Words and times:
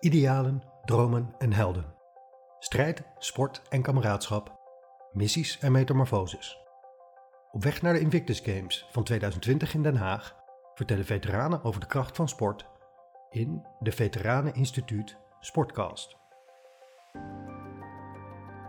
Idealen, 0.00 0.62
dromen 0.84 1.34
en 1.38 1.52
helden. 1.52 1.94
Strijd, 2.58 3.02
sport 3.18 3.62
en 3.68 3.82
kameraadschap. 3.82 4.58
Missies 5.12 5.58
en 5.58 5.72
metamorfoses. 5.72 6.58
Op 7.52 7.62
weg 7.62 7.82
naar 7.82 7.92
de 7.92 8.00
Invictus 8.00 8.40
Games 8.40 8.88
van 8.90 9.04
2020 9.04 9.74
in 9.74 9.82
Den 9.82 9.96
Haag 9.96 10.36
vertellen 10.74 11.04
veteranen 11.04 11.64
over 11.64 11.80
de 11.80 11.86
kracht 11.86 12.16
van 12.16 12.28
sport 12.28 12.66
in 13.30 13.66
de 13.80 13.92
Veteranen 13.92 14.54
Instituut 14.54 15.18
Sportcast. 15.40 16.16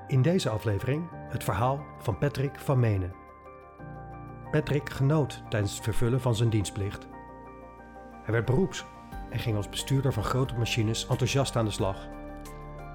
In 0.07 0.21
deze 0.21 0.49
aflevering 0.49 1.09
het 1.11 1.43
verhaal 1.43 1.85
van 1.99 2.17
Patrick 2.17 2.59
van 2.59 2.79
Menen. 2.79 3.13
Patrick 4.51 4.89
genoot 4.89 5.43
tijdens 5.49 5.73
het 5.73 5.83
vervullen 5.83 6.21
van 6.21 6.35
zijn 6.35 6.49
dienstplicht. 6.49 7.07
Hij 8.23 8.33
werd 8.33 8.45
beroeps 8.45 8.85
en 9.29 9.39
ging 9.39 9.55
als 9.55 9.69
bestuurder 9.69 10.13
van 10.13 10.23
grote 10.23 10.53
machines 10.57 11.07
enthousiast 11.07 11.55
aan 11.55 11.65
de 11.65 11.71
slag. 11.71 12.07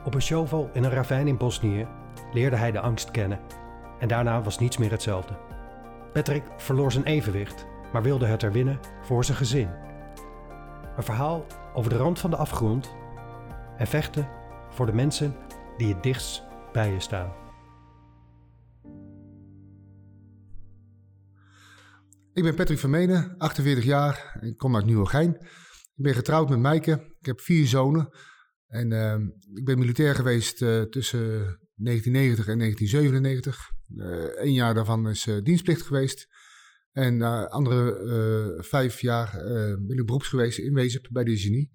Op 0.05 0.15
een 0.15 0.23
shovel 0.23 0.71
in 0.73 0.85
een 0.85 0.91
ravijn 0.91 1.27
in 1.27 1.37
Bosnië 1.37 1.87
leerde 2.33 2.57
hij 2.57 2.71
de 2.71 2.81
angst 2.81 3.11
kennen 3.11 3.41
en 3.99 4.09
daarna 4.09 4.43
was 4.43 4.59
niets 4.59 4.77
meer 4.77 4.91
hetzelfde. 4.91 5.37
Patrick 6.13 6.45
verloor 6.57 6.93
zijn 6.93 7.05
evenwicht, 7.05 7.67
maar 7.93 8.03
wilde 8.03 8.27
het 8.27 8.43
herwinnen 8.43 8.81
voor 9.03 9.25
zijn 9.25 9.37
gezin. 9.37 9.69
Een 10.97 11.03
verhaal 11.03 11.47
over 11.75 11.91
de 11.91 11.97
rand 11.97 12.19
van 12.19 12.31
de 12.31 12.37
afgrond 12.37 12.95
en 13.77 13.87
vechten 13.87 14.29
voor 14.71 14.87
de 14.87 14.95
mensen 14.95 15.37
die 15.77 15.95
het 15.95 16.03
dichtst 16.03 16.43
bij 16.73 16.93
je 16.93 17.01
staan. 17.01 17.33
Ik 22.33 22.43
ben 22.43 22.55
Patrick 22.55 22.79
Vermenen, 22.79 23.35
48 23.39 23.85
jaar 23.85 24.39
ik 24.41 24.59
kom 24.59 24.77
uit 24.77 24.87
Nieuwegein. 24.87 25.39
Ik 25.97 26.03
ben 26.03 26.15
getrouwd 26.15 26.49
met 26.49 26.59
Meike. 26.59 26.93
Ik 27.21 27.27
heb 27.27 27.41
vier 27.41 27.67
zonen. 27.67 28.09
En 28.67 28.91
uh, 28.91 29.19
ik 29.55 29.65
ben 29.65 29.79
militair 29.79 30.15
geweest 30.15 30.63
uh, 30.63 30.83
tussen 30.83 31.29
1990 31.75 32.49
en 32.49 32.59
1997. 32.59 33.73
Eén 34.37 34.49
uh, 34.49 34.55
jaar 34.55 34.75
daarvan 34.75 35.09
is 35.09 35.27
uh, 35.27 35.43
dienstplicht 35.43 35.83
geweest. 35.83 36.29
En 36.93 37.23
andere 37.51 38.59
vijf 38.63 39.01
jaar 39.01 39.31
ben 39.87 39.99
ik 39.99 40.07
beroeps 40.07 40.29
geweest 40.29 40.59
in 40.59 40.75
Wezep 40.75 41.09
bij 41.11 41.25
de 41.25 41.37
Genie. 41.37 41.73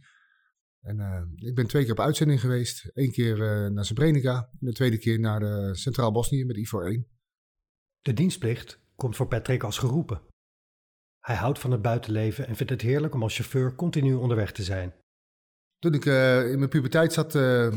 En 0.81 1.29
ik 1.35 1.55
ben 1.55 1.67
twee 1.67 1.83
keer 1.83 1.91
op 1.91 1.99
uitzending 1.99 2.39
geweest. 2.39 2.91
Eén 2.93 3.11
keer 3.11 3.37
naar 3.71 3.85
Srebrenica 3.85 4.49
en 4.51 4.67
de 4.67 4.73
tweede 4.73 4.97
keer 4.97 5.19
naar 5.19 5.75
Centraal 5.75 6.11
Bosnië 6.11 6.45
met 6.45 6.57
IVO 6.57 6.81
1. 6.81 7.07
De 8.01 8.13
dienstplicht 8.13 8.79
komt 8.95 9.15
voor 9.15 9.27
Patrick 9.27 9.63
als 9.63 9.77
geroepen. 9.77 10.21
Hij 11.29 11.37
houdt 11.37 11.59
van 11.59 11.71
het 11.71 11.81
buitenleven 11.81 12.47
en 12.47 12.55
vindt 12.55 12.71
het 12.71 12.81
heerlijk 12.81 13.13
om 13.13 13.23
als 13.23 13.35
chauffeur 13.35 13.75
continu 13.75 14.13
onderweg 14.13 14.51
te 14.51 14.63
zijn. 14.63 14.93
Toen 15.79 15.93
ik 15.93 16.05
uh, 16.05 16.51
in 16.51 16.57
mijn 16.57 16.69
puberteit 16.69 17.13
zat, 17.13 17.35
uh, 17.35 17.67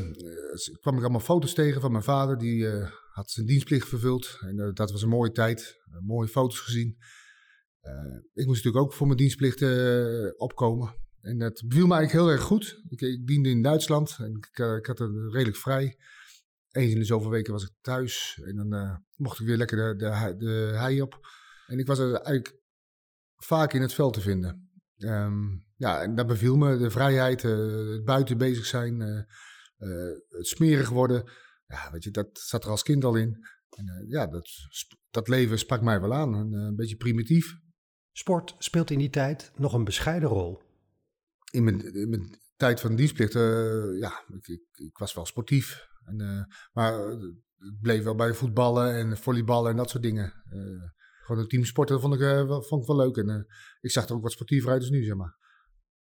kwam 0.80 0.96
ik 0.96 1.02
allemaal 1.02 1.20
foto's 1.20 1.54
tegen 1.54 1.80
van 1.80 1.92
mijn 1.92 2.04
vader. 2.04 2.38
Die 2.38 2.62
uh, 2.62 2.90
had 3.12 3.30
zijn 3.30 3.46
dienstplicht 3.46 3.88
vervuld. 3.88 4.38
En 4.40 4.72
dat 4.74 4.90
was 4.90 5.02
een 5.02 5.08
mooie 5.08 5.32
tijd. 5.32 5.76
mooie 6.00 6.28
foto's 6.28 6.60
gezien. 6.60 6.96
ik 8.32 8.46
moest 8.46 8.64
natuurlijk 8.64 8.84
ook 8.84 8.92
voor 8.92 9.06
mijn 9.06 9.18
dienstplicht 9.18 9.62
opkomen. 10.36 10.94
En 11.20 11.38
dat 11.38 11.62
beviel 11.66 11.86
me 11.86 11.94
eigenlijk 11.94 12.24
heel 12.24 12.36
erg 12.36 12.46
goed. 12.46 12.82
Ik, 12.88 13.26
diende 13.26 13.48
in 13.48 13.62
Duitsland 13.62 14.16
en 14.18 14.36
ik, 14.36 14.58
ik, 14.58 14.86
had 14.86 14.98
het 14.98 15.10
redelijk 15.32 15.56
vrij. 15.56 15.96
Eens 16.70 16.92
in 16.92 16.98
de 16.98 17.04
zoveel 17.04 17.30
weken 17.30 17.52
was 17.52 17.62
ik 17.62 17.72
thuis. 17.80 18.40
En 18.44 18.56
dan 18.56 19.02
mocht 19.16 19.40
ik 19.40 19.46
weer 19.46 19.56
lekker 19.56 19.76
de, 19.76 20.06
de, 20.06 20.36
de 20.36 20.72
hei 20.74 21.02
op. 21.02 21.20
En 21.66 21.78
ik 21.78 21.86
was 21.86 21.98
eigenlijk 21.98 22.60
vaak 23.44 23.72
in 23.72 23.82
het 23.82 23.94
veld 23.94 24.12
te 24.12 24.20
vinden. 24.20 24.70
Um, 24.96 25.66
ja, 25.76 26.02
en 26.02 26.14
dat 26.14 26.26
beviel 26.26 26.56
me. 26.56 26.76
De 26.76 26.90
vrijheid, 26.90 27.42
uh, 27.42 27.92
het 27.92 28.04
buiten 28.04 28.38
bezig 28.38 28.66
zijn, 28.66 29.00
uh, 29.00 29.22
uh, 29.88 30.18
het 30.28 30.46
smerig 30.46 30.88
worden. 30.88 31.30
Ja, 31.66 31.90
weet 31.92 32.04
je, 32.04 32.10
dat 32.10 32.28
zat 32.32 32.64
er 32.64 32.70
als 32.70 32.82
kind 32.82 33.04
al 33.04 33.14
in. 33.14 33.46
En, 33.70 34.04
ja, 34.08 34.26
dat, 34.26 34.48
dat 35.10 35.28
leven 35.28 35.58
sprak 35.58 35.82
mij 35.82 36.00
wel 36.00 36.14
aan. 36.14 36.34
Een, 36.34 36.52
een 36.52 36.76
beetje 36.76 36.96
primitief. 36.96 37.56
Sport 38.12 38.54
speelt 38.58 38.90
in 38.90 38.98
die 38.98 39.10
tijd 39.10 39.52
nog 39.56 39.72
een 39.72 39.84
bescheiden 39.84 40.28
rol. 40.28 40.62
In 41.50 41.64
mijn, 41.64 41.94
in 41.94 42.08
mijn 42.08 42.40
tijd 42.56 42.80
van 42.80 42.96
dienstplicht, 42.96 43.32
ja, 43.98 44.24
ik, 44.34 44.46
ik, 44.46 44.62
ik, 44.72 44.98
was 44.98 45.14
wel 45.14 45.26
sportief. 45.26 45.88
En, 46.04 46.48
maar 46.72 46.92
het 46.92 47.80
bleef 47.80 48.04
wel 48.04 48.14
bij 48.14 48.34
voetballen 48.34 48.94
en 48.94 49.16
volleyballen 49.16 49.70
en 49.70 49.76
dat 49.76 49.90
soort 49.90 50.02
dingen. 50.02 50.32
Gewoon 51.32 51.46
een 51.46 51.52
teamsporten 51.56 52.00
vond 52.00 52.14
ik, 52.14 52.20
wel, 52.20 52.62
vond 52.62 52.82
ik 52.82 52.88
wel 52.88 52.96
leuk. 52.96 53.16
En 53.16 53.28
uh, 53.28 53.42
ik 53.80 53.90
zag 53.90 54.08
er 54.08 54.14
ook 54.14 54.22
wat 54.22 54.32
sportiever 54.32 54.70
uit 54.70 54.80
als 54.80 54.90
nu, 54.90 55.04
zeg 55.04 55.16
maar. 55.16 55.36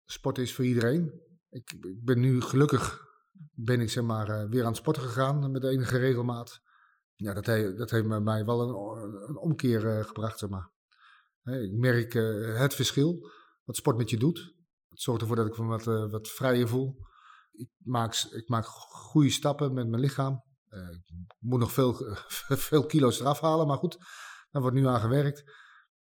Sport 0.04 0.38
is 0.38 0.54
voor 0.54 0.64
iedereen. 0.64 1.20
Ik, 1.50 1.72
ik 1.72 2.04
ben 2.04 2.20
nu 2.20 2.40
gelukkig, 2.40 3.06
ben 3.52 3.80
ik 3.80 3.90
zeg 3.90 4.04
maar, 4.04 4.28
uh, 4.28 4.48
weer 4.48 4.60
aan 4.60 4.68
het 4.68 4.76
sporten 4.76 5.02
gegaan 5.02 5.50
met 5.50 5.64
enige 5.64 5.98
regelmaat. 5.98 6.60
Ja, 7.14 7.34
dat, 7.34 7.46
he, 7.46 7.74
dat 7.74 7.90
heeft 7.90 8.06
mij 8.06 8.44
wel 8.44 8.60
een, 8.60 9.28
een 9.28 9.36
omkeer 9.36 10.04
gebracht, 10.04 10.38
zeg 10.38 10.48
maar. 10.48 10.70
Ik 11.42 11.72
merk 11.72 12.12
het 12.58 12.74
verschil 12.74 13.30
wat 13.64 13.76
sport 13.76 13.96
met 13.96 14.10
je 14.10 14.16
doet. 14.16 14.54
Het 14.88 15.00
zorgt 15.00 15.20
ervoor 15.20 15.36
dat 15.36 15.46
ik 15.46 15.58
me 15.58 15.64
wat, 15.64 16.10
wat 16.10 16.28
vrijer 16.28 16.68
voel. 16.68 16.96
Ik 17.52 17.70
maak, 17.78 18.14
ik 18.14 18.48
maak 18.48 18.64
goede 18.66 19.30
stappen 19.30 19.72
met 19.72 19.88
mijn 19.88 20.02
lichaam. 20.02 20.44
ik 20.68 21.36
moet 21.38 21.60
nog 21.60 21.72
veel, 21.72 21.94
veel 22.68 22.86
kilo's 22.86 23.20
eraf 23.20 23.40
halen, 23.40 23.66
maar 23.66 23.78
goed. 23.78 23.98
Daar 24.50 24.62
wordt 24.62 24.76
nu 24.76 24.86
aan 24.86 25.00
gewerkt. 25.00 25.44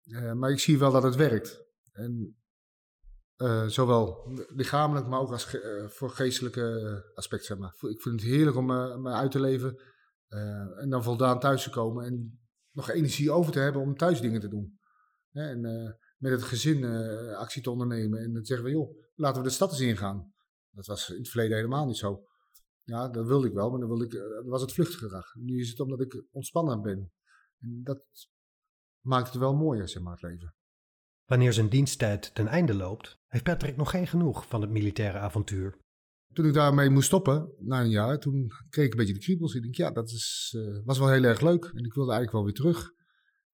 Uh, 0.04 0.32
maar 0.32 0.50
ik 0.50 0.59
zie 0.59 0.78
wel 0.78 0.92
dat 0.92 1.03
het 1.03 1.16
werkt. 1.16 1.64
En 1.92 2.36
uh, 3.36 3.66
zowel 3.66 4.32
lichamelijk, 4.48 5.06
maar 5.06 5.20
ook 5.20 5.32
als 5.32 5.44
ge 5.44 5.81
uh, 5.82 5.88
voor 5.88 6.10
geestelijke 6.10 7.10
aspect, 7.14 7.44
zeg 7.44 7.59
maar. 7.59 7.75
Ik 7.88 8.00
vind 8.00 8.20
het 8.20 8.31
heerlijk 8.31 8.56
om 8.56 8.66
me 9.03 9.10
uit 9.10 9.31
te 9.31 9.41
leven. 9.41 9.81
en 10.76 10.86
dan 10.88 11.03
voldaan 11.03 11.41
thuis 11.41 11.62
te 11.62 11.70
komen. 11.70 12.04
En 12.04 12.41
nog 12.70 12.91
energie 12.91 13.31
over 13.31 13.53
te 13.53 13.59
hebben 13.59 13.82
om 13.82 13.97
thuis 13.97 14.20
dingen 14.20 14.41
te 14.41 14.48
doen. 14.48 14.78
en 15.32 15.60
met 16.19 16.32
het 16.32 16.42
gezin 16.42 16.84
actie 17.34 17.62
te 17.62 17.70
ondernemen. 17.70 18.20
En 18.20 18.32
dan 18.32 18.44
zeggen 18.44 18.66
we, 18.66 18.72
joh, 18.72 18.98
laten 19.15 19.42
we 19.42 19.48
de 19.48 19.54
stad 19.54 19.70
eens 19.70 19.80
ingaan. 19.80 20.32
Dat 20.70 20.86
was 20.86 21.10
in 21.10 21.19
het 21.19 21.28
verleden 21.28 21.56
helemaal 21.56 21.86
niet 21.86 21.97
zo. 21.97 22.25
Ja, 22.82 23.09
dat 23.09 23.26
wilde 23.26 23.47
ik 23.47 23.53
wel, 23.53 23.70
maar 23.70 23.80
dan, 23.80 23.88
wilde 23.88 24.04
ik, 24.04 24.44
was 24.44 24.60
het 24.60 24.72
vluchtgedrag. 24.72 25.34
Nu 25.34 25.60
is 25.60 25.69
het 25.69 25.80
omdat 25.80 26.00
ik 26.00 26.25
ontspannen 26.30 26.82
ben. 26.82 27.12
En 27.59 27.80
dat 27.82 28.00
maakt 29.09 29.29
het 29.29 29.37
wel 29.37 29.55
mooier, 29.55 29.89
zeg 29.89 30.03
maar, 30.03 30.13
het 30.13 30.23
leven. 30.23 30.55
Wanneer 31.25 31.53
zijn 31.53 31.69
diensttijd 31.69 32.35
ten 32.35 32.47
einde 32.47 32.75
loopt, 32.75 33.19
heeft 33.27 33.45
Patrick 33.45 33.77
nog 33.77 33.91
geen 33.91 34.07
genoeg 34.07 34.47
van 34.47 34.61
het 34.61 34.71
militaire 34.71 35.19
avontuur. 35.19 35.79
Toen 36.33 36.47
ik 36.47 36.53
daarmee 36.53 36.91
moest 36.91 37.07
stoppen, 37.07 37.53
na 37.59 37.81
een 37.81 37.91
jaar, 37.91 38.19
toen 38.19 38.51
kreeg 38.71 38.87
ik 38.87 38.93
een 38.93 38.99
beetje 38.99 39.13
de 39.13 39.21
kriebels. 39.21 39.55
Ik 39.55 39.63
denk, 39.63 39.75
ja, 39.75 39.91
dat 39.91 40.09
is, 40.09 40.55
uh, 40.57 40.79
was 40.85 40.99
wel 40.99 41.11
heel 41.11 41.23
erg 41.23 41.41
leuk. 41.41 41.65
En 41.65 41.85
ik 41.85 41.95
wilde 41.95 42.13
eigenlijk 42.13 42.33
wel 42.33 42.45
weer 42.45 42.53
terug. 42.53 42.93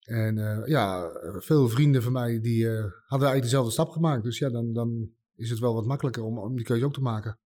En 0.00 0.36
uh, 0.36 0.66
ja, 0.66 1.10
veel 1.38 1.68
vrienden 1.68 2.02
van 2.02 2.12
mij 2.12 2.40
die 2.40 2.64
uh, 2.64 2.72
hadden 2.80 3.28
eigenlijk 3.28 3.42
dezelfde 3.42 3.70
stap 3.70 3.88
gemaakt. 3.88 4.22
Dus 4.22 4.38
ja, 4.38 4.50
dan, 4.50 4.72
dan 4.72 5.10
is 5.34 5.50
het 5.50 5.58
wel 5.58 5.74
wat 5.74 5.86
makkelijker 5.86 6.22
om, 6.22 6.38
om 6.38 6.56
die 6.56 6.64
keuze 6.64 6.84
ook 6.84 6.92
te 6.92 7.00
maken. 7.00 7.38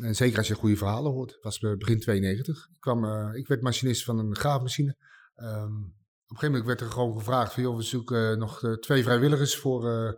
En 0.00 0.14
zeker 0.14 0.38
als 0.38 0.48
je 0.48 0.54
goede 0.54 0.76
verhalen 0.76 1.12
hoort. 1.12 1.32
Het 1.32 1.42
was 1.42 1.58
begin 1.58 2.00
92. 2.00 2.68
Ik, 2.70 2.80
kwam, 2.80 3.32
ik 3.34 3.46
werd 3.46 3.62
machinist 3.62 4.04
van 4.04 4.18
een 4.18 4.36
graafmachine. 4.36 4.96
Um, 5.36 5.94
een 6.32 6.38
gegeven 6.38 6.60
moment 6.60 6.66
werd 6.66 6.80
er 6.80 6.96
gewoon 6.96 7.18
gevraagd: 7.18 7.52
van, 7.52 7.76
we 7.76 7.82
zoeken 7.82 8.38
nog 8.38 8.62
uh, 8.62 8.72
twee 8.72 9.02
vrijwilligers 9.02 9.56
voor, 9.56 9.84
uh, 9.84 10.12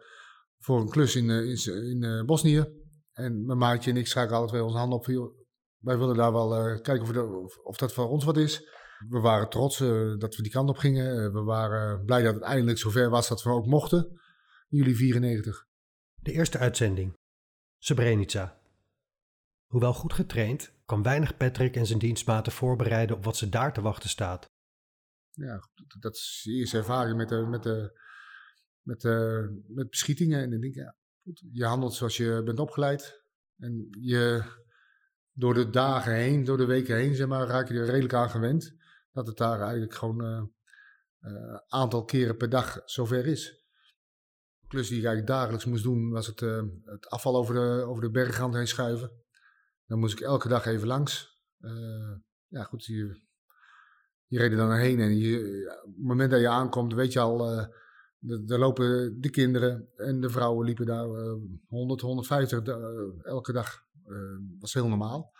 voor 0.58 0.80
een 0.80 0.88
klus 0.88 1.16
in, 1.16 1.30
in, 1.30 2.26
Bosnië. 2.26 2.64
En 3.12 3.47
mijn 3.47 3.58
maatje 3.58 3.91
en 3.91 3.97
ik 3.97 4.06
schakelen 4.06 4.38
alle 4.38 4.48
twee 4.48 4.64
onze 4.64 4.76
handen 4.76 4.98
op. 4.98 5.04
Van, 5.04 5.32
wij 5.78 5.98
willen 5.98 6.16
daar 6.16 6.32
wel 6.32 6.80
kijken 6.80 7.42
of, 7.42 7.56
of, 7.56 7.76
dat 7.76 7.92
voor 7.92 8.08
ons 8.08 8.25
wat 8.25 8.36
is. 8.36 8.72
We 9.08 9.20
waren 9.20 9.48
trots 9.48 9.78
dat 10.19 10.36
we 10.36 10.42
die 10.42 10.50
kant 10.50 10.69
op 10.69 10.76
gingen. 10.76 11.32
we 11.32 11.42
waren 11.42 12.04
blij 12.04 12.22
dat 12.22 12.34
het 12.34 12.42
eindelijk 12.42 12.78
zover 12.78 13.10
was 13.10 13.28
dat 13.28 13.42
we 13.42 13.50
ook 13.50 13.66
mochten. 13.66 14.20
Juli 14.69 14.94
94. 14.94 15.66
De 16.14 16.32
eerste 16.32 16.58
uitzending. 16.58 17.16
Srebrenica. 17.78 18.58
Hoewel 19.66 19.94
goed 19.94 20.12
getraind, 20.12 20.72
kan 20.84 21.02
weinig 21.02 21.37
Patrick 21.37 21.76
en 21.76 21.87
zijn 21.87 21.99
dienstmaten 21.99 22.52
voorbereiden 22.52 23.16
op 23.16 23.25
wat 23.25 23.37
ze 23.37 23.49
daar 23.49 23.72
te 23.72 23.81
wachten 23.81 24.08
staat 24.08 24.52
ja, 25.34 25.60
dat 25.98 26.14
is 26.14 26.40
je 26.44 26.52
eerste 26.52 26.76
ervaring 26.76 27.16
met, 27.16 27.28
de, 27.28 27.46
met, 27.46 27.62
de, 27.62 28.00
met, 28.82 29.00
de, 29.00 29.48
met 29.66 29.90
beschietingen. 29.90 30.42
En 30.42 30.50
dan 30.50 30.60
denk 30.60 30.75
ik, 30.75 30.82
ja, 30.82 30.96
je 31.52 31.64
handelt 31.64 31.94
zoals 31.94 32.16
je 32.16 32.42
bent 32.44 32.58
opgeleid. 32.58 33.22
En 33.56 33.88
je, 33.90 34.42
door 35.32 35.54
de 35.54 35.70
dagen 35.70 36.14
heen, 36.14 36.44
door 36.44 36.56
de 36.56 36.64
weken 36.64 36.96
heen, 36.96 37.14
zeg 37.14 37.26
maar, 37.26 37.46
raak 37.46 37.69
je 37.69 37.75
er 37.75 37.86
redelijk 37.86 38.14
aan 38.14 38.31
gewend. 38.31 38.75
Dat 39.12 39.26
het 39.26 39.36
daar 39.36 39.60
eigenlijk 39.60 39.94
gewoon 39.94 40.20
een 40.20 40.52
uh, 41.20 41.32
uh, 41.32 41.58
aantal 41.66 42.04
keren 42.04 42.37
per 42.37 42.48
dag 42.48 42.82
zover 42.84 43.26
is. 43.26 43.62
De 44.60 44.66
klus 44.66 44.88
die 44.88 45.08
ik 45.08 45.26
dagelijks 45.26 45.64
moest 45.64 45.82
doen, 45.82 46.10
was 46.10 46.26
het, 46.26 46.40
het 46.84 47.08
afval 47.08 47.37
over 47.37 47.54
de, 47.54 47.84
over 47.87 48.02
de 48.02 48.10
bergrand 48.10 48.54
heen 48.54 48.66
schuiven. 48.66 49.22
Dan 49.87 49.98
moest 49.98 50.19
ik 50.19 50.20
elke 50.20 50.48
dag 50.48 50.66
even 50.66 50.87
langs. 50.87 51.42
ja, 52.46 52.62
goed, 52.62 52.84
je, 52.84 53.22
je 54.34 54.40
reed 54.40 54.50
er 54.50 54.56
dan 54.56 54.72
heen 54.72 55.00
en 55.00 55.16
je, 55.19 55.38
op 55.84 55.94
het 55.94 56.04
moment 56.04 56.31
dat 56.31 56.40
je 56.40 56.48
aankomt, 56.48 56.94
weet 56.94 57.12
je 57.12 57.20
al, 57.20 57.52
uh, 57.52 58.50
er 58.50 58.58
lopen 58.58 59.20
de 59.20 59.31
kinderen 59.31 59.88
en 59.96 60.20
de 60.20 60.31
vrouwen 60.31 60.66
liepen 60.66 60.86
daar 60.86 61.08
uh, 61.08 61.34
100, 61.69 62.00
150 62.00 62.66
uh, 62.66 62.76
elke 63.22 63.52
dag 63.52 63.82
was 64.58 64.75
heel 64.75 64.88
normaal. 64.88 65.32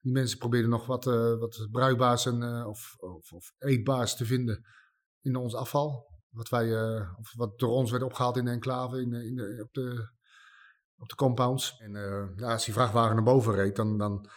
Die 0.00 0.12
mensen 0.12 0.38
probeerden 0.38 0.70
nog 0.70 0.86
wat, 0.86 1.04
wat 1.38 1.68
bruikbaars 1.70 2.26
en, 2.26 2.66
of, 2.66 2.96
of, 2.98 3.32
of, 3.32 3.52
eetbaars 3.58 4.16
te 4.16 4.24
vinden 4.24 4.64
in 5.20 5.36
ons 5.36 5.54
afval. 5.54 6.08
Wat, 6.28 6.48
wij, 6.48 6.98
of 7.18 7.34
wat 7.36 7.58
door 7.58 7.70
ons 7.70 7.90
werd 7.90 8.02
opgehaald 8.02 8.36
in 8.36 8.44
de 8.44 8.50
enclave, 8.50 9.00
in, 9.00 9.12
in 9.12 9.36
de, 9.36 9.60
op, 9.62 9.72
de, 9.72 10.10
op 10.96 11.08
de 11.08 11.14
compounds. 11.14 11.78
En 11.78 11.92
ja, 12.36 12.52
als 12.52 12.64
die 12.64 12.74
vrachtwagen 12.74 13.14
naar 13.14 13.24
boven 13.24 13.54
reed, 13.54 13.76
dan, 13.76 13.98
dan 13.98 14.28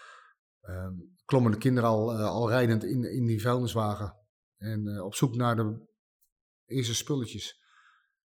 ehm, 0.62 0.94
klommen 1.34 1.52
de 1.52 1.58
kinderen 1.58 1.90
al, 1.90 2.14
al 2.14 2.50
rijdend 2.50 2.84
in, 2.84 3.04
in 3.12 3.26
die 3.26 3.42
vuilniswagen. 3.42 4.16
En 4.58 5.02
op 5.02 5.16
zoek 5.16 5.36
naar 5.36 5.56
de 5.56 5.88
eerste 6.66 6.96
spulletjes. 6.96 7.62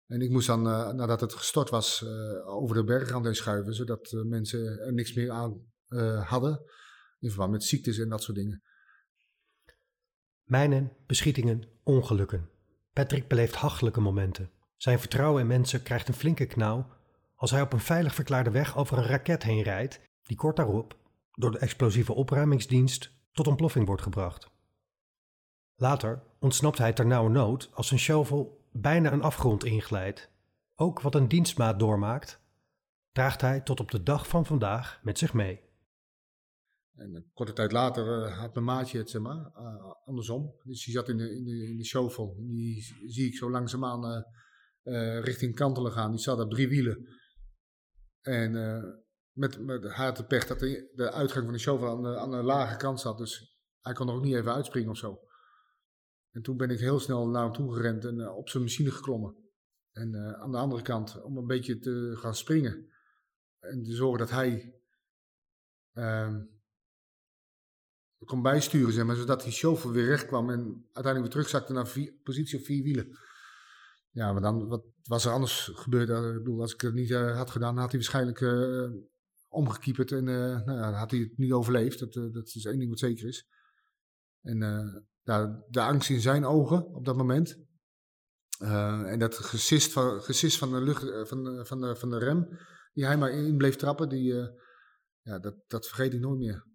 En 0.07 0.21
ik 0.21 0.29
moest 0.29 0.47
dan, 0.47 0.67
uh, 0.67 0.91
nadat 0.91 1.21
het 1.21 1.33
gestort 1.33 1.69
was, 1.69 2.05
over 2.45 2.75
de 2.75 2.83
bergrand 2.83 3.25
heen 3.25 3.35
schuiven, 3.35 3.73
zodat 3.73 4.11
mensen 4.25 4.79
er 4.79 4.93
niks 4.93 5.13
meer 5.13 5.31
aan 5.31 5.73
hadden. 6.23 6.63
In 7.19 7.29
verband 7.29 7.51
met 7.51 7.63
ziektes 7.63 7.97
en 7.97 8.09
dat 8.09 8.23
soort 8.23 8.37
dingen. 8.37 8.63
Mijnen, 10.43 10.91
beschietingen, 11.07 11.69
ongelukken. 11.83 12.49
Patrick 12.93 13.27
beleeft 13.27 13.55
hachelijke 13.55 14.01
momenten. 14.01 14.51
Zijn 14.75 14.99
vertrouwen 14.99 15.41
in 15.41 15.47
mensen 15.47 15.83
krijgt 15.83 16.07
een 16.07 16.13
flinke 16.13 16.45
knauw 16.45 16.87
als 17.35 17.51
hij 17.51 17.61
op 17.61 17.73
een 17.73 17.79
veilig 17.79 18.15
verklaarde 18.15 18.51
weg 18.51 18.77
over 18.77 18.97
een 18.97 19.07
raket 19.07 19.43
heen 19.43 19.63
rijdt, 19.63 19.99
die 20.23 20.37
kort 20.37 20.55
daarop 20.55 21.03
door 21.35 21.51
de 21.51 21.59
explosieve 21.59 22.13
opruimingsdienst 22.13 23.11
tot 23.31 23.47
ontploffing 23.47 23.85
wordt 23.85 24.01
gebracht. 24.01 24.49
Later 25.75 26.23
ontsnapt 26.39 26.77
hij 26.77 26.93
ter 26.93 27.05
nauwe 27.05 27.29
nood 27.29 27.69
als 27.73 27.91
een 27.91 27.99
shovel 27.99 28.67
bijna 28.71 29.11
een 29.11 29.21
afgrond 29.21 29.63
inglijdt. 29.63 30.29
Ook 30.75 31.01
wat 31.01 31.15
een 31.15 31.27
dienstmaat 31.27 31.79
doormaakt, 31.79 32.39
draagt 33.11 33.41
hij 33.41 33.61
tot 33.61 33.79
op 33.79 33.91
de 33.91 34.03
dag 34.03 34.27
van 34.27 34.45
vandaag 34.45 34.99
met 35.03 35.17
zich 35.17 35.33
mee. 35.33 35.63
En 36.95 37.15
een 37.15 37.29
korte 37.33 37.53
tijd 37.53 37.71
later 37.71 38.27
uh, 38.27 38.39
had 38.39 38.53
mijn 38.53 38.65
maatje 38.65 38.97
het, 38.97 39.09
zeg 39.09 39.21
maar, 39.21 39.51
uh, 39.57 39.93
andersom. 40.05 40.55
Dus 40.63 40.85
die 40.85 40.93
zat 40.93 41.09
in 41.09 41.17
de, 41.17 41.35
in 41.35 41.43
de, 41.43 41.67
in 41.69 41.77
de 41.77 41.85
shovel. 41.85 42.35
Die 42.39 42.81
zie 43.07 43.27
ik 43.27 43.35
zo 43.35 43.51
langzaamaan 43.51 44.25
uh, 44.83 45.19
richting 45.19 45.55
Kantelen 45.55 45.91
gaan. 45.91 46.11
Die 46.11 46.19
zat 46.19 46.39
op 46.39 46.51
drie 46.51 46.67
wielen. 46.67 47.07
En 48.21 48.51
met, 49.35 49.59
met 49.59 49.91
haar 49.91 50.13
te 50.13 50.25
pech 50.25 50.47
dat 50.47 50.59
de, 50.59 50.91
de 50.95 51.11
uitgang 51.11 51.43
van 51.43 51.53
de 51.53 51.59
shovel 51.59 51.89
aan 51.89 52.03
de, 52.03 52.17
aan 52.17 52.31
de 52.31 52.43
lage 52.43 52.77
kant 52.77 52.99
zat. 52.99 53.17
Dus 53.17 53.57
hij 53.81 53.93
kon 53.93 54.07
er 54.07 54.13
ook 54.13 54.23
niet 54.23 54.35
even 54.35 54.53
uitspringen 54.53 54.89
of 54.89 54.97
zo. 54.97 55.19
En 56.31 56.41
toen 56.41 56.57
ben 56.57 56.69
ik 56.69 56.79
heel 56.79 56.99
snel 56.99 57.27
naar 57.27 57.43
hem 57.43 57.53
toe 57.53 57.73
gerend 57.73 58.05
en 58.05 58.19
uh, 58.19 58.37
op 58.37 58.49
zijn 58.49 58.63
machine 58.63 58.91
geklommen. 58.91 59.35
En 59.91 60.13
uh, 60.13 60.31
aan 60.31 60.51
de 60.51 60.57
andere 60.57 60.81
kant 60.81 61.21
om 61.21 61.37
een 61.37 61.47
beetje 61.47 61.79
te 61.79 62.13
gaan 62.17 62.35
springen. 62.35 62.89
En 63.59 63.83
te 63.83 63.93
zorgen 63.93 64.19
dat 64.19 64.29
hij 64.29 64.79
uh, 65.93 66.35
kon 68.25 68.41
bijsturen, 68.41 68.93
zeg 68.93 69.05
maar, 69.05 69.15
zodat 69.15 69.43
die 69.43 69.51
chauffeur 69.51 69.91
weer 69.91 70.05
recht 70.05 70.25
kwam 70.25 70.49
en 70.49 70.59
uiteindelijk 70.93 71.19
weer 71.19 71.29
terugzakte 71.29 71.73
naar 71.73 72.13
positie 72.23 72.59
op 72.59 72.65
vier 72.65 72.83
wielen. 72.83 73.17
Ja, 74.09 74.31
maar 74.31 74.41
dan, 74.41 74.67
wat 74.67 74.85
was 75.03 75.25
er 75.25 75.31
anders 75.31 75.71
gebeurd? 75.73 76.09
Uh, 76.09 76.29
ik 76.29 76.43
bedoel, 76.43 76.61
als 76.61 76.73
ik 76.73 76.81
het 76.81 76.93
niet 76.93 77.13
had 77.13 77.49
gedaan, 77.49 77.77
had 77.77 77.91
hij 77.91 77.99
waarschijnlijk 77.99 78.39
omgekieperd 79.55 80.11
en 80.11 80.23
nou, 80.23 80.71
ja, 80.71 80.91
had 80.91 81.11
hij 81.11 81.19
het 81.19 81.37
niet 81.37 81.51
overleefd. 81.51 81.99
Dat, 81.99 82.13
dat 82.33 82.47
is 82.47 82.65
één 82.65 82.77
ding 82.77 82.89
wat 82.89 82.99
zeker 82.99 83.27
is. 83.27 83.47
En 84.41 84.57
nou, 85.23 85.63
de 85.69 85.81
angst 85.81 86.09
in 86.09 86.19
zijn 86.19 86.45
ogen 86.45 86.93
op 86.93 87.05
dat 87.05 87.17
moment. 87.17 87.65
Uh, 88.59 89.11
en 89.11 89.19
dat 89.19 89.37
gesist 89.37 89.91
van, 89.91 90.21
van 90.37 90.71
de 90.71 90.81
lucht, 90.81 91.09
eh, 91.09 91.25
van, 91.25 91.65
van, 91.65 91.81
de, 91.81 91.95
van 91.95 92.09
de 92.09 92.17
rem, 92.17 92.47
die 92.93 93.05
hij 93.05 93.17
maar 93.17 93.31
in 93.31 93.57
bleef 93.57 93.75
trappen, 93.75 94.09
die, 94.09 94.33
uh, 94.33 94.47
ja, 95.21 95.39
dat, 95.39 95.55
dat 95.67 95.87
vergeet 95.87 96.13
ik 96.13 96.19
nooit 96.19 96.39
meer. 96.39 96.65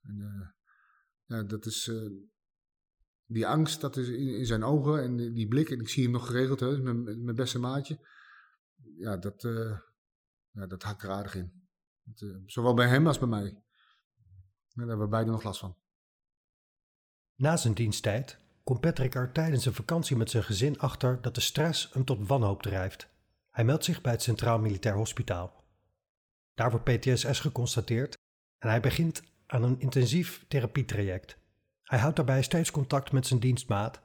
En, 0.00 0.54
ja, 1.24 1.42
dat 1.42 1.66
is, 1.66 1.90
die 3.26 3.46
angst, 3.46 3.80
dat 3.80 3.96
is 3.96 4.08
in, 4.08 4.46
zijn 4.46 4.64
ogen 4.64 5.02
en 5.02 5.16
die 5.16 5.48
blik, 5.48 5.70
en 5.70 5.80
ik 5.80 5.88
zie 5.88 6.02
hem 6.02 6.12
nog 6.12 6.26
geregeld, 6.26 6.60
hè, 6.60 6.78
mijn, 6.82 7.02
mijn 7.02 7.36
beste 7.36 7.58
maatje. 7.58 8.08
Ja, 8.96 9.16
dat, 9.16 9.42
ja, 10.50 10.66
dat 10.66 10.82
er 10.82 11.10
aardig 11.10 11.34
in. 11.34 11.67
Dat, 12.14 12.24
zowel 12.46 12.74
bij 12.74 12.88
hem 12.88 13.06
als 13.06 13.18
bij 13.18 13.28
mij. 13.28 13.62
Daar 14.74 14.86
hebben 14.86 14.98
we 14.98 15.08
beide 15.08 15.30
nog 15.30 15.42
last 15.42 15.60
van. 15.60 15.76
Na 17.34 17.56
zijn 17.56 17.74
diensttijd 17.74 18.38
komt 18.64 18.80
Patrick 18.80 19.14
er 19.14 19.32
tijdens 19.32 19.66
een 19.66 19.74
vakantie 19.74 20.16
met 20.16 20.30
zijn 20.30 20.42
gezin 20.42 20.78
achter 20.78 21.20
dat 21.20 21.34
de 21.34 21.40
stress 21.40 21.92
hem 21.92 22.04
tot 22.04 22.26
wanhoop 22.26 22.62
drijft. 22.62 23.08
Hij 23.50 23.64
meldt 23.64 23.84
zich 23.84 24.00
bij 24.00 24.12
het 24.12 24.22
Centraal 24.22 24.58
Militair 24.58 24.94
Hospitaal. 24.94 25.64
Daar 26.54 26.70
wordt 26.70 26.98
PTSS 26.98 27.40
geconstateerd 27.40 28.18
en 28.58 28.68
hij 28.68 28.80
begint 28.80 29.22
aan 29.46 29.62
een 29.62 29.80
intensief 29.80 30.44
therapietraject. 30.48 31.38
Hij 31.82 31.98
houdt 31.98 32.16
daarbij 32.16 32.42
steeds 32.42 32.70
contact 32.70 33.12
met 33.12 33.26
zijn 33.26 33.40
dienstmaat, 33.40 34.00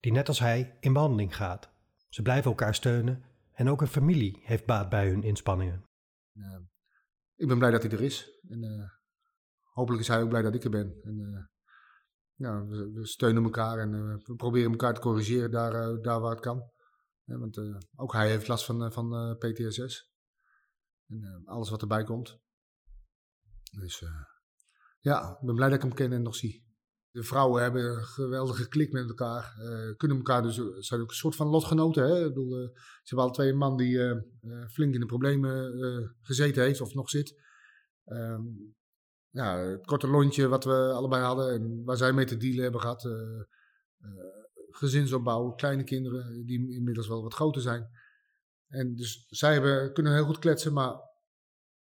die 0.00 0.12
net 0.12 0.28
als 0.28 0.38
hij 0.38 0.76
in 0.80 0.92
behandeling 0.92 1.36
gaat. 1.36 1.68
Ze 2.08 2.22
blijven 2.22 2.50
elkaar 2.50 2.74
steunen 2.74 3.24
en 3.52 3.68
ook 3.68 3.80
een 3.80 3.86
familie 3.86 4.40
heeft 4.42 4.66
baat 4.66 4.88
bij 4.88 5.08
hun 5.08 5.22
inspanningen. 5.22 5.84
Ik 7.36 7.48
ben 7.48 7.58
blij 7.58 7.70
dat 7.70 7.82
hij 7.82 7.90
er 7.90 8.02
is. 8.02 8.40
En, 8.48 8.62
uh, 8.62 8.88
hopelijk 9.62 10.02
is 10.02 10.08
hij 10.08 10.22
ook 10.22 10.28
blij 10.28 10.42
dat 10.42 10.54
ik 10.54 10.64
er 10.64 10.70
ben. 10.70 11.00
En, 11.02 11.18
uh, 11.18 11.44
ja, 12.34 12.66
we, 12.66 13.06
steunen 13.06 13.44
elkaar 13.44 13.78
en 13.78 13.92
uh, 13.92 14.16
we 14.24 14.34
proberen 14.34 14.70
elkaar 14.70 14.94
te 14.94 15.00
corrigeren 15.00 15.50
daar, 15.50 16.00
daar 16.02 16.20
waar 16.20 16.30
het 16.30 16.40
kan. 16.40 16.72
Want 17.24 17.58
ook 17.96 18.12
hij 18.12 18.30
heeft 18.30 18.48
last 18.48 18.64
van, 18.64 18.92
van 18.92 19.36
PTSS. 19.38 20.12
En 21.06 21.42
alles 21.44 21.70
wat 21.70 21.80
erbij 21.80 22.04
komt. 22.04 22.38
Dus 23.70 24.04
ja, 24.98 25.38
ik 25.40 25.46
ben 25.46 25.54
blij 25.54 25.68
dat 25.68 25.76
ik 25.76 25.82
hem 25.82 25.94
ken 25.94 26.12
en 26.12 26.22
nog 26.22 26.34
zie. 26.34 26.63
De 27.14 27.22
vrouwen 27.22 27.62
hebben 27.62 27.84
een 27.84 28.04
geweldige 28.04 28.68
klik 28.68 28.92
met 28.92 29.08
elkaar. 29.08 29.54
kunnen 29.96 30.16
elkaar 30.16 30.42
dus, 30.42 30.60
zijn 30.78 31.00
ook 31.00 31.08
een 31.08 31.14
soort 31.14 31.36
van 31.36 31.46
lotgenoten. 31.46 32.04
Hè? 32.04 32.18
Ik 32.18 32.34
bedoel, 32.34 32.50
ze 32.50 32.72
hebben 33.04 33.24
alle 33.24 33.34
twee 33.34 33.54
man 33.54 33.76
die 33.76 34.22
flink 34.70 34.94
in 34.94 35.00
de 35.00 35.06
problemen 35.06 35.72
gezeten 36.20 36.62
heeft 36.62 36.80
of 36.80 36.94
nog 36.94 37.08
zit. 37.08 37.42
Um, 38.06 38.74
ja, 39.30 39.58
het 39.58 39.86
korte 39.86 40.08
lontje 40.08 40.48
wat 40.48 40.64
we 40.64 40.92
allebei 40.92 41.22
hadden 41.22 41.52
en 41.52 41.84
waar 41.84 41.96
zij 41.96 42.12
mee 42.12 42.24
te 42.24 42.36
dealen 42.36 42.62
hebben 42.62 42.80
gehad. 42.80 43.04
Uh, 43.04 43.42
gezinsopbouw, 44.70 45.50
kleine 45.50 45.84
kinderen 45.84 46.46
die 46.46 46.74
inmiddels 46.74 47.08
wel 47.08 47.22
wat 47.22 47.34
groter 47.34 47.62
zijn. 47.62 47.88
En 48.68 48.94
dus 48.94 49.24
zij 49.28 49.92
kunnen 49.92 50.14
heel 50.14 50.24
goed 50.24 50.38
kletsen, 50.38 50.72
maar 50.72 50.94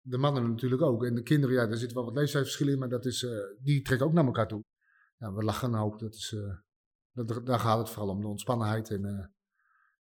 de 0.00 0.18
mannen 0.18 0.48
natuurlijk 0.48 0.82
ook. 0.82 1.04
En 1.04 1.14
de 1.14 1.22
kinderen, 1.22 1.56
ja, 1.56 1.66
daar 1.66 1.76
zit 1.76 1.92
wel 1.92 2.04
wat 2.04 2.14
leeftijdsverschil 2.14 2.68
in, 2.68 2.78
maar 2.78 2.88
dat 2.88 3.04
is, 3.04 3.22
uh, 3.22 3.38
die 3.62 3.82
trekken 3.82 4.06
ook 4.06 4.12
naar 4.12 4.24
elkaar 4.24 4.48
toe. 4.48 4.64
Ja, 5.20 5.32
we 5.32 5.42
lachen 5.42 5.74
ook, 5.74 5.98
dat 5.98 6.14
is, 6.14 6.36
dat, 7.12 7.46
daar 7.46 7.58
gaat 7.58 7.78
het 7.78 7.90
vooral 7.90 8.14
om, 8.14 8.20
de 8.20 8.26
ontspannenheid. 8.26 8.90
En, 8.90 9.34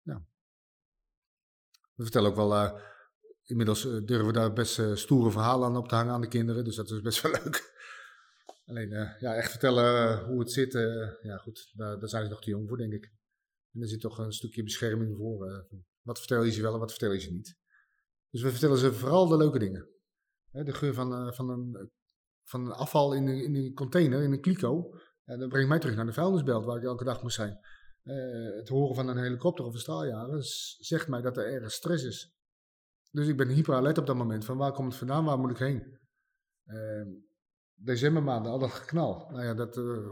ja. 0.01 0.25
We 1.93 2.03
vertellen 2.03 2.29
ook 2.29 2.35
wel 2.35 2.79
inmiddels 3.43 3.85
uh, 3.85 4.05
durven 4.05 4.25
we 4.25 4.33
daar 4.33 4.53
best 4.53 4.81
stoere 4.93 5.31
verhalen 5.31 5.67
aan 5.67 5.77
op 5.77 5.87
te 5.87 5.95
hangen 5.95 6.13
aan 6.13 6.21
de 6.21 6.27
kinderen. 6.27 6.63
Dus 6.63 6.75
dat 6.75 6.89
is 6.89 7.01
best 7.01 7.21
wel 7.21 7.31
leuk. 7.31 7.71
Alleen, 8.65 8.89
ja, 9.19 9.35
echt 9.35 9.51
vertellen 9.51 10.19
hoe 10.25 10.39
het 10.39 10.51
zit, 10.51 10.73
ja 11.21 11.37
goed, 11.37 11.71
daar, 11.73 11.99
daar, 11.99 12.09
zijn 12.09 12.23
ze 12.23 12.29
nog 12.29 12.41
te 12.41 12.49
jong 12.49 12.67
voor, 12.67 12.77
denk 12.77 12.93
ik. 12.93 13.13
En 13.73 13.81
er 13.81 13.87
zit 13.87 14.01
toch 14.01 14.17
een 14.17 14.33
stukje 14.33 14.63
bescherming 14.63 15.17
voor. 15.17 15.67
wat 16.01 16.19
vertel 16.19 16.43
je 16.43 16.51
ze 16.51 16.61
wel 16.61 16.73
en 16.73 16.79
wat 16.79 16.91
vertel 16.91 17.11
je 17.11 17.19
ze 17.19 17.31
niet. 17.31 17.57
Dus 18.29 18.41
we 18.41 18.49
vertellen 18.49 18.77
ze 18.77 18.93
vooral 18.93 19.27
de 19.27 19.37
leuke 19.37 19.59
dingen. 19.59 19.87
De 20.51 20.73
geur 20.73 20.93
van, 20.93 21.33
van, 21.33 21.49
een, 21.49 21.91
van 22.43 22.65
een 22.65 22.71
afval 22.71 23.13
in 23.13 23.27
een, 23.27 23.55
in 23.55 23.73
container, 23.73 24.21
in 24.21 24.31
een 24.31 24.41
kliko. 24.41 24.97
Ja, 25.23 25.37
dat 25.37 25.49
brengt 25.49 25.69
mij 25.69 25.79
terug 25.79 25.95
naar 25.95 26.05
de 26.05 26.13
vuilnisbelt 26.13 26.65
waar 26.65 26.77
ik 26.77 26.83
elke 26.83 27.03
dag 27.03 27.21
moest 27.21 27.35
zijn. 27.35 27.59
het 28.57 28.69
horen 28.69 28.95
van 28.95 29.07
een 29.07 29.17
helikopter 29.17 29.65
of 29.65 29.73
een 29.73 29.79
straaljager 29.79 30.43
zegt 30.77 31.07
mij 31.07 31.21
dat 31.21 31.37
er 31.37 31.45
ergens 31.45 31.73
stress 31.73 32.03
is. 32.03 32.33
Dus 33.13 33.27
ik 33.27 33.37
ben 33.37 33.49
hyper 33.49 33.75
alert 33.75 33.97
op 33.97 34.05
dat 34.05 34.15
moment. 34.15 34.45
Van 34.45 34.57
waar 34.57 34.71
komt 34.71 34.87
het 34.87 34.97
vandaan, 34.97 35.25
waar 35.25 35.39
moet 35.39 35.51
ik 35.51 35.57
heen? 35.57 35.99
Uh, 36.65 37.07
decembermaanden, 37.73 38.51
al 38.51 38.59
dat 38.59 38.71
geknal. 38.71 39.27
Nou 39.31 39.43
ja, 39.43 39.53
dat 39.53 39.77
uh, 39.77 40.09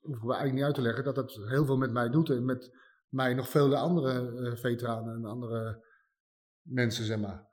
hoeven 0.00 0.26
we 0.26 0.34
eigenlijk 0.34 0.52
niet 0.52 0.64
uit 0.64 0.74
te 0.74 0.82
leggen. 0.82 1.04
Dat 1.04 1.14
dat 1.14 1.34
heel 1.34 1.64
veel 1.64 1.76
met 1.76 1.92
mij 1.92 2.08
doet. 2.08 2.30
En 2.30 2.44
met 2.44 2.70
mij 3.08 3.34
nog 3.34 3.48
vele 3.48 3.76
andere 3.76 4.30
uh, 4.30 4.56
veteranen 4.56 5.14
en 5.14 5.24
andere 5.24 5.84
mensen, 6.62 7.04
zeg 7.04 7.18
maar. 7.18 7.46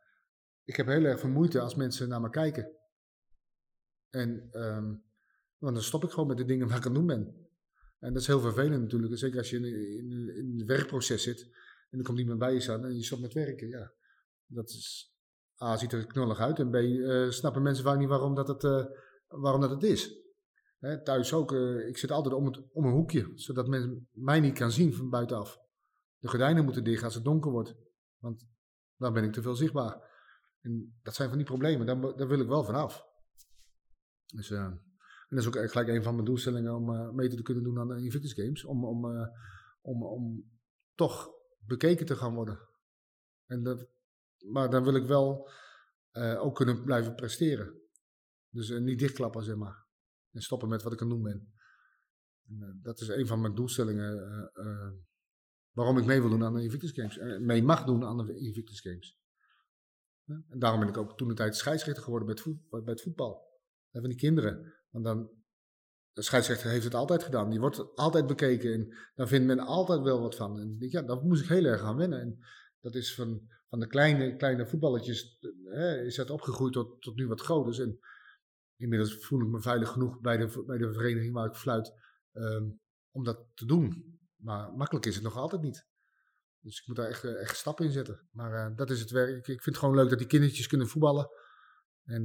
Ik 0.63 0.75
heb 0.75 0.87
heel 0.87 1.03
erg 1.03 1.19
veel 1.19 1.29
moeite 1.29 1.59
als 1.59 1.75
mensen 1.75 2.09
naar 2.09 2.21
me 2.21 2.29
kijken. 2.29 2.74
En 4.15 4.49
um, 4.51 5.03
dan 5.59 5.81
stop 5.81 6.03
ik 6.03 6.09
gewoon 6.09 6.27
met 6.27 6.37
de 6.37 6.45
dingen 6.45 6.67
waar 6.67 6.77
ik 6.77 6.85
aan 6.85 6.93
doen 6.93 7.05
ben. 7.05 7.47
En 7.99 8.13
dat 8.13 8.21
is 8.21 8.27
heel 8.27 8.39
vervelend 8.39 8.81
natuurlijk. 8.81 9.17
Zeker 9.17 9.37
als 9.37 9.49
je 9.49 9.57
in, 9.57 10.35
in, 10.35 10.55
het 10.57 10.67
werkproces 10.67 11.23
zit. 11.23 11.49
En 11.89 11.99
er 11.99 12.05
komt 12.05 12.19
iemand 12.19 12.39
bij 12.39 12.53
je 12.53 12.59
staan 12.59 12.85
en 12.85 12.95
je 12.95 13.03
stopt 13.03 13.21
met 13.21 13.33
werken. 13.33 13.67
Ja, 13.67 13.91
dat 14.45 14.69
is, 14.69 15.15
A, 15.61 15.77
ziet 15.77 15.91
er 15.91 16.05
knullig 16.05 16.39
uit 16.39 16.59
en 16.59 16.69
B, 16.69 16.75
uh, 16.75 17.29
snappen 17.29 17.61
mensen 17.61 17.83
vaak 17.83 17.97
niet 17.97 18.07
waarom 18.07 18.35
dat 18.35 18.47
het, 18.47 18.63
uh, 18.63 18.85
waarom 19.27 19.61
dat 19.61 19.69
het 19.69 19.83
is. 19.83 20.23
Hè, 20.79 21.03
thuis 21.03 21.33
ook, 21.33 21.51
uh, 21.51 21.87
ik 21.87 21.97
zit 21.97 22.11
altijd 22.11 22.35
om, 22.35 22.45
het, 22.45 22.71
om 22.71 22.85
een 22.85 22.93
hoekje, 22.93 23.31
zodat 23.35 23.67
men 23.67 24.07
mij 24.11 24.39
niet 24.39 24.57
kan 24.57 24.71
zien 24.71 24.93
van 24.93 25.09
buitenaf. 25.09 25.59
De 26.17 26.27
gordijnen 26.27 26.63
moeten 26.63 26.83
dicht 26.83 27.03
als 27.03 27.15
het 27.15 27.23
donker 27.23 27.51
wordt, 27.51 27.75
want 28.17 28.47
dan 28.97 29.13
ben 29.13 29.23
ik 29.23 29.33
te 29.33 29.41
veel 29.41 29.55
zichtbaar. 29.55 30.13
En 30.61 30.99
dat 31.03 31.15
zijn 31.15 31.29
van 31.29 31.37
die 31.37 31.47
problemen, 31.47 31.85
daar, 31.85 32.15
daar 32.15 32.27
wil 32.27 32.39
ik 32.39 32.47
wel 32.47 32.63
vanaf. 32.63 33.04
Dus, 34.35 34.49
uh, 34.49 34.59
en 34.59 34.81
dat 35.29 35.39
is 35.39 35.47
ook 35.47 35.69
gelijk 35.69 35.87
een 35.87 36.03
van 36.03 36.13
mijn 36.13 36.25
doelstellingen 36.25 36.75
om 36.75 36.89
uh, 36.89 37.09
mee 37.09 37.29
te 37.29 37.41
kunnen 37.41 37.63
doen 37.63 37.79
aan 37.79 37.87
de 37.87 38.03
Invictus 38.03 38.33
Games. 38.33 38.65
Om, 38.65 38.85
om, 38.85 39.05
uh, 39.05 39.27
om, 39.81 40.03
om 40.03 40.51
toch 40.93 41.29
bekeken 41.65 42.05
te 42.05 42.15
gaan 42.15 42.33
worden. 42.33 42.59
En 43.45 43.63
dat, 43.63 43.87
maar 44.51 44.69
dan 44.69 44.83
wil 44.83 44.95
ik 44.95 45.05
wel 45.05 45.49
ook 46.15 46.55
kunnen 46.55 46.83
blijven 46.83 47.15
presteren. 47.15 47.81
Dus 48.49 48.69
niet 48.69 48.99
dichtklappen, 48.99 49.43
zeg 49.43 49.55
maar. 49.55 49.85
En 50.31 50.41
stoppen 50.41 50.69
met 50.69 50.83
wat 50.83 50.93
ik 50.93 51.01
aan 51.01 51.09
doen 51.09 51.21
ben. 51.21 51.53
En, 52.47 52.79
dat 52.81 52.99
is 52.99 53.07
een 53.07 53.27
van 53.27 53.41
mijn 53.41 53.55
doelstellingen 53.55 54.51
waarom 55.71 55.97
ik 55.97 56.05
mee 56.05 56.21
wil 56.21 56.29
doen 56.29 56.43
aan 56.43 56.53
de 56.53 56.63
Invictus 56.63 56.91
Games. 56.91 57.17
En 57.17 57.45
mee 57.45 57.63
mag 57.63 57.83
doen 57.83 58.03
aan 58.03 58.17
de 58.17 58.39
Invictus 58.39 58.79
Games. 58.79 59.19
En 60.25 60.59
daarom 60.59 60.79
ben 60.79 60.89
ik 60.89 60.97
ook 60.97 61.17
toen 61.17 61.27
de 61.27 61.33
tijd 61.33 61.55
scheidsrechter 61.55 62.03
geworden 62.03 62.27
bij 62.27 62.43
voetbal. 62.43 62.83
Bij 62.83 62.93
het 62.93 63.01
voetbal. 63.01 63.44
Van 64.01 64.09
die 64.09 64.19
kinderen. 64.19 64.73
Want 64.89 65.05
dan, 65.05 65.29
de 66.11 66.21
scheidsrechter 66.21 66.69
heeft 66.69 66.83
het 66.83 66.93
altijd 66.93 67.23
gedaan. 67.23 67.49
Die 67.49 67.59
wordt 67.59 67.95
altijd 67.95 68.27
bekeken 68.27 68.73
en 68.73 68.95
daar 69.15 69.27
vindt 69.27 69.47
men 69.47 69.59
altijd 69.59 70.01
wel 70.01 70.21
wat 70.21 70.35
van. 70.35 70.59
En 70.59 70.75
ja, 70.79 71.01
daar 71.01 71.21
moest 71.23 71.43
ik 71.43 71.49
heel 71.49 71.65
erg 71.65 71.81
aan 71.81 71.97
wennen. 71.97 72.19
En 72.19 72.39
dat 72.79 72.95
is 72.95 73.15
van, 73.15 73.49
van 73.69 73.79
de 73.79 73.87
kleine, 73.87 74.35
kleine 74.35 74.67
voetballetjes, 74.67 75.37
hè, 75.63 76.03
is 76.03 76.15
dat 76.15 76.29
opgegroeid 76.29 76.73
tot, 76.73 77.01
tot 77.01 77.15
nu 77.15 77.27
wat 77.27 77.41
groters. 77.41 77.79
En 77.79 77.99
inmiddels 78.77 79.25
voel 79.25 79.41
ik 79.41 79.47
me 79.47 79.61
veilig 79.61 79.89
genoeg 79.89 80.19
bij 80.19 80.37
de, 80.37 80.63
bij 80.65 80.77
de 80.77 80.93
vereniging 80.93 81.33
waar 81.33 81.47
ik 81.47 81.55
fluit 81.55 81.93
um, 82.33 82.79
om 83.11 83.23
dat 83.23 83.45
te 83.53 83.65
doen. 83.65 84.19
Maar 84.35 84.73
makkelijk 84.73 85.05
is 85.05 85.15
het 85.15 85.23
nog 85.23 85.35
altijd 85.35 85.61
niet. 85.61 85.87
Dus 86.59 86.79
ik 86.79 86.87
moet 86.87 86.95
daar 86.95 87.07
echt, 87.07 87.23
eh, 87.23 87.41
echt 87.41 87.57
stappen 87.57 87.85
in 87.85 87.91
zetten. 87.91 88.27
Maar 88.31 88.69
uh, 88.71 88.77
dat 88.77 88.89
is 88.89 88.99
het 88.99 89.11
werk. 89.11 89.37
Ik, 89.37 89.45
vind 89.45 89.65
het 89.65 89.77
gewoon 89.77 89.95
leuk 89.95 90.09
dat 90.09 90.17
die 90.17 90.27
kindertjes 90.27 90.67
kunnen 90.67 90.87
voetballen. 90.87 91.29
En 92.03 92.23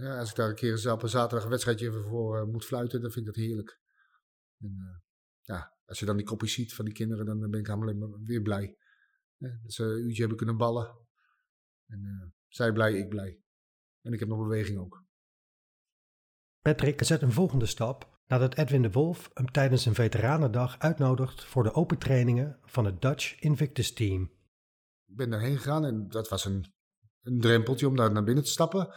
ja, 0.00 0.18
als 0.18 0.30
ik 0.30 0.36
daar 0.36 0.48
een 0.48 0.54
keer 0.54 0.92
op 0.92 1.02
een 1.02 1.08
zaterdag 1.08 1.44
een 1.44 1.50
wedstrijdje 1.50 1.92
voor 1.92 2.46
moet 2.46 2.64
fluiten, 2.64 3.00
dan 3.00 3.10
vind 3.10 3.26
ik 3.26 3.34
dat 3.34 3.44
heerlijk. 3.44 3.80
En, 4.58 5.02
ja, 5.40 5.76
als 5.84 5.98
je 5.98 6.06
dan 6.06 6.16
die 6.16 6.26
kopjes 6.26 6.52
ziet 6.52 6.74
van 6.74 6.84
die 6.84 6.94
kinderen, 6.94 7.26
dan 7.26 7.50
ben 7.50 7.60
ik 7.60 7.66
helemaal 7.66 8.18
weer 8.24 8.42
blij. 8.42 8.76
dat 9.36 9.72
ze 9.72 9.84
een 9.84 10.04
uurtje 10.04 10.20
hebben 10.20 10.36
kunnen 10.36 10.56
ballen. 10.56 10.98
En 11.86 12.34
zij 12.48 12.72
blij, 12.72 12.94
ik 12.94 13.08
blij. 13.08 13.40
En 14.00 14.12
ik 14.12 14.18
heb 14.18 14.28
nog 14.28 14.38
beweging 14.38 14.78
ook. 14.78 15.04
Patrick 16.60 17.02
zet 17.04 17.22
een 17.22 17.32
volgende 17.32 17.66
stap 17.66 18.20
nadat 18.26 18.56
Edwin 18.56 18.82
de 18.82 18.90
Wolf 18.90 19.30
hem 19.34 19.50
tijdens 19.50 19.86
een 19.86 19.94
veteranendag 19.94 20.78
uitnodigt 20.78 21.44
voor 21.44 21.62
de 21.62 21.72
open 21.72 21.98
trainingen 21.98 22.58
van 22.62 22.84
het 22.84 23.02
Dutch 23.02 23.40
Invictus 23.40 23.92
Team. 23.92 24.22
Ik 25.06 25.16
ben 25.16 25.30
daarheen 25.30 25.56
gegaan 25.56 25.84
en 25.84 26.08
dat 26.08 26.28
was 26.28 26.44
een, 26.44 26.72
een 27.22 27.40
drempeltje 27.40 27.88
om 27.88 27.96
daar 27.96 28.12
naar 28.12 28.24
binnen 28.24 28.44
te 28.44 28.50
stappen. 28.50 28.94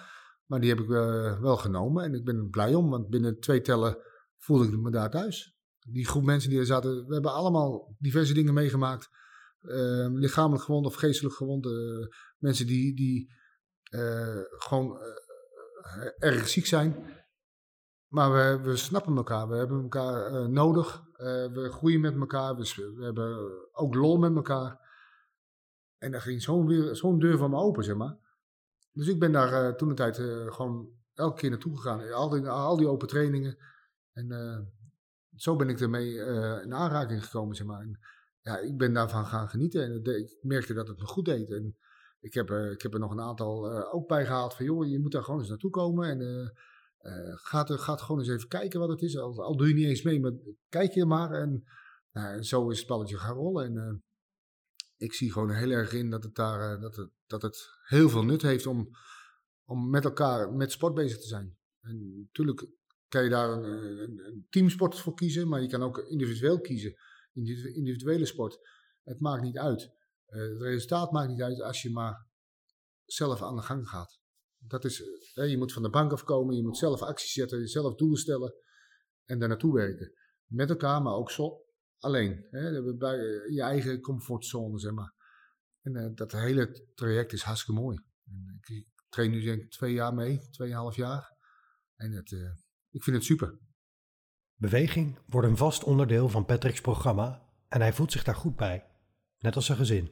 Maar 0.54 0.62
die 0.62 0.72
heb 0.72 0.80
ik 0.80 0.90
uh, 0.90 1.40
wel 1.40 1.58
genomen 1.58 2.04
en 2.04 2.14
ik 2.14 2.26
ben 2.26 2.50
blij 2.50 2.74
om, 2.74 2.90
want 2.90 3.10
binnen 3.10 3.40
twee 3.40 3.62
tellen 3.62 3.98
voelde 4.38 4.68
ik 4.68 4.80
me 4.80 4.92
daar 4.92 5.10
thuis. 5.10 5.58
Die 5.80 6.08
groep 6.08 6.24
mensen 6.24 6.50
die 6.50 6.60
er 6.60 6.66
zaten, 6.66 7.08
we 7.08 7.14
hebben 7.14 7.34
allemaal 7.34 7.96
diverse 8.00 8.34
dingen 8.34 8.54
meegemaakt. 8.54 9.10
Uh, 9.62 10.08
lichamelijk 10.12 10.64
gewond 10.64 10.86
of 10.86 10.96
geestelijk 10.96 11.36
gewond. 11.36 11.66
Uh, 11.66 12.08
mensen 12.38 12.68
die, 12.68 12.96
die 12.96 13.34
uh, 13.90 14.42
gewoon 14.48 14.98
erg 16.20 16.48
ziek 16.48 16.66
zijn. 16.66 16.96
Maar 18.08 18.32
we, 18.32 18.70
we 18.70 18.76
snappen 18.76 19.16
elkaar, 19.16 19.48
we 19.48 19.56
hebben 19.56 19.82
elkaar 19.82 20.50
nodig, 20.50 21.04
we 21.54 21.70
groeien 21.72 22.02
met 22.02 22.16
elkaar, 22.16 22.56
we, 22.56 22.98
hebben 23.00 23.52
ook 23.72 23.96
lol 23.96 24.18
met 24.18 24.36
elkaar. 24.36 24.80
En 25.98 26.12
daar 26.12 26.22
ging 26.22 26.42
zo'n 26.42 26.96
zo 26.96 27.18
deur 27.18 27.38
van 27.38 27.50
me 27.50 27.58
open, 27.58 27.84
zeg 27.84 27.96
maar. 27.96 28.18
Dus 28.94 29.08
ik 29.08 29.20
ben 29.20 29.32
daar 29.32 29.52
uh, 29.52 29.76
toen 29.76 29.90
de 29.90 29.96
tijd 29.96 30.16
gewoon 30.54 30.90
elke 31.14 31.40
keer 31.40 31.50
naartoe 31.50 31.78
gegaan, 31.78 32.12
al 32.12 32.30
die, 32.30 32.48
al 32.48 32.78
die 32.78 32.88
open 32.88 33.08
trainingen. 33.08 33.58
En 34.14 34.28
zo 35.36 35.56
ben 35.56 35.70
ik 35.70 35.80
ermee 35.80 36.16
in 36.64 36.74
aanraking 36.74 37.24
gekomen, 37.24 37.56
zeg 37.56 37.68
maar. 37.68 37.82
En, 37.82 38.00
ja, 38.42 38.58
ik 38.58 38.78
ben 38.78 38.94
daarvan 38.94 39.26
gaan 39.26 39.50
genieten 39.50 39.84
en 39.84 40.04
ik 40.04 40.38
merkte 40.42 40.74
dat 40.74 40.88
het 40.88 41.00
me 41.00 41.06
goed 41.06 41.26
deed. 41.26 41.52
En 41.52 41.78
ik 42.20 42.34
heb, 42.34 42.50
ik 42.50 42.82
heb 42.82 42.94
er 42.94 43.00
nog 43.00 43.12
een 43.12 43.22
aantal 43.22 43.72
ook 43.92 44.08
bij 44.08 44.26
gehaald 44.26 44.54
van, 44.54 44.66
joh, 44.66 44.88
je 44.88 45.00
moet 45.00 45.12
daar 45.12 45.24
gewoon 45.24 45.40
eens 45.40 45.50
naartoe 45.50 45.72
komen 45.72 46.10
en... 46.10 46.54
Gaat, 47.34 47.72
gaat 47.72 48.02
gewoon 48.02 48.22
eens 48.22 48.30
even 48.30 48.48
kijken 48.48 48.80
wat 48.80 48.90
het 48.90 49.02
is. 49.02 49.18
Al, 49.18 49.58
doe 49.58 49.68
je 49.68 49.74
niet 49.74 49.88
eens 49.88 50.02
mee, 50.02 50.20
maar 50.20 50.32
kijk 50.70 50.94
je 50.94 51.06
maar. 51.06 51.32
En 51.32 51.64
nou, 52.12 52.44
zo 52.44 52.70
is 52.70 52.80
het 52.80 52.88
balletje 52.88 53.18
gaan 53.18 53.36
rollen. 53.36 53.66
En 53.66 54.04
ik 54.98 55.14
zie 55.14 55.32
gewoon 55.32 55.50
heel 55.50 55.70
erg 55.70 55.94
in 55.94 56.10
dat 56.10 56.24
het, 56.24 56.36
daar, 56.36 56.80
dat 56.80 56.96
het, 56.96 57.10
dat 57.34 57.42
het 57.42 57.70
heel 57.84 58.10
veel 58.10 58.24
nut 58.24 58.42
heeft 58.42 58.66
om, 58.66 58.90
om 59.64 59.90
met 59.90 60.04
elkaar 60.06 60.54
met 60.54 60.72
sport 60.72 60.94
bezig 60.94 61.20
te 61.20 61.28
zijn. 61.28 61.58
En 61.82 62.20
natuurlijk 62.20 62.68
kan 63.08 63.24
je 63.24 63.30
daar 63.30 63.50
een, 63.50 63.64
een, 63.64 64.26
een 64.26 64.48
teamsport 64.50 65.00
voor 65.00 65.14
kiezen, 65.14 65.48
maar 65.48 65.62
je 65.62 65.68
kan 65.68 65.84
ook 65.84 65.98
individueel 65.98 66.62
kiezen. 66.62 66.96
Individuele 67.74 68.26
sport. 68.26 68.60
Het 69.04 69.20
maakt 69.20 69.44
niet 69.44 69.58
uit. 69.58 69.92
het 70.26 70.62
resultaat 70.62 71.12
maakt 71.12 71.30
niet 71.30 71.42
uit 71.42 71.62
als 71.62 71.82
je 71.82 71.92
maar 71.92 72.28
zelf 73.06 73.42
aan 73.42 73.56
de 73.56 73.62
gang 73.62 73.90
gaat. 73.90 74.20
Dat 74.58 74.86
is, 74.86 75.04
hè, 75.34 75.44
je 75.44 75.58
moet 75.58 75.74
van 75.74 75.84
de 75.84 75.90
bank 75.90 76.12
afkomen, 76.12 76.56
je 76.56 76.64
moet 76.64 76.78
zelf 76.78 77.02
acties 77.02 77.32
zetten, 77.32 77.60
jezelf 77.60 77.96
doelen 77.96 78.20
stellen 78.20 78.54
en 79.26 79.40
daar 79.40 79.48
naartoe 79.50 79.74
werken. 79.74 80.14
Met 80.46 80.70
elkaar, 80.70 81.02
maar 81.02 81.14
ook 81.14 81.32
zo, 81.32 81.66
alleen. 81.98 82.48
Hè, 82.50 82.96
bij 82.96 83.18
je 83.50 83.62
eigen 83.62 84.02
comfortzone, 84.02 84.80
zeg 84.80 84.92
maar. 84.92 85.23
En 85.84 85.96
uh, 85.96 86.10
dat 86.16 86.32
hele 86.32 86.92
traject 86.96 87.34
is 87.34 87.42
hartstikke 87.42 87.82
mooi. 87.82 87.98
En 88.26 88.60
ik 88.62 88.88
train 89.10 89.32
nu 89.32 89.42
denk 89.42 89.62
ik 89.62 89.72
twee 89.72 89.94
jaar 89.94 90.14
mee, 90.14 90.50
tweeënhalf 90.50 90.96
jaar. 90.96 91.38
En 91.96 92.12
het, 92.12 92.32
uh, 92.32 92.50
ik 92.90 93.04
vind 93.04 93.16
het 93.16 93.26
super. 93.26 93.60
Beweging 94.56 95.20
wordt 95.26 95.48
een 95.48 95.58
vast 95.58 95.84
onderdeel 95.84 96.30
van 96.30 96.46
Patrick's 96.46 96.82
programma 96.82 97.42
en 97.68 97.82
hij 97.82 97.94
voelt 97.94 98.12
zich 98.12 98.24
daar 98.24 98.36
goed 98.36 98.56
bij, 98.56 98.88
net 99.40 99.56
als 99.56 99.66
zijn 99.66 99.78
gezin. 99.78 100.12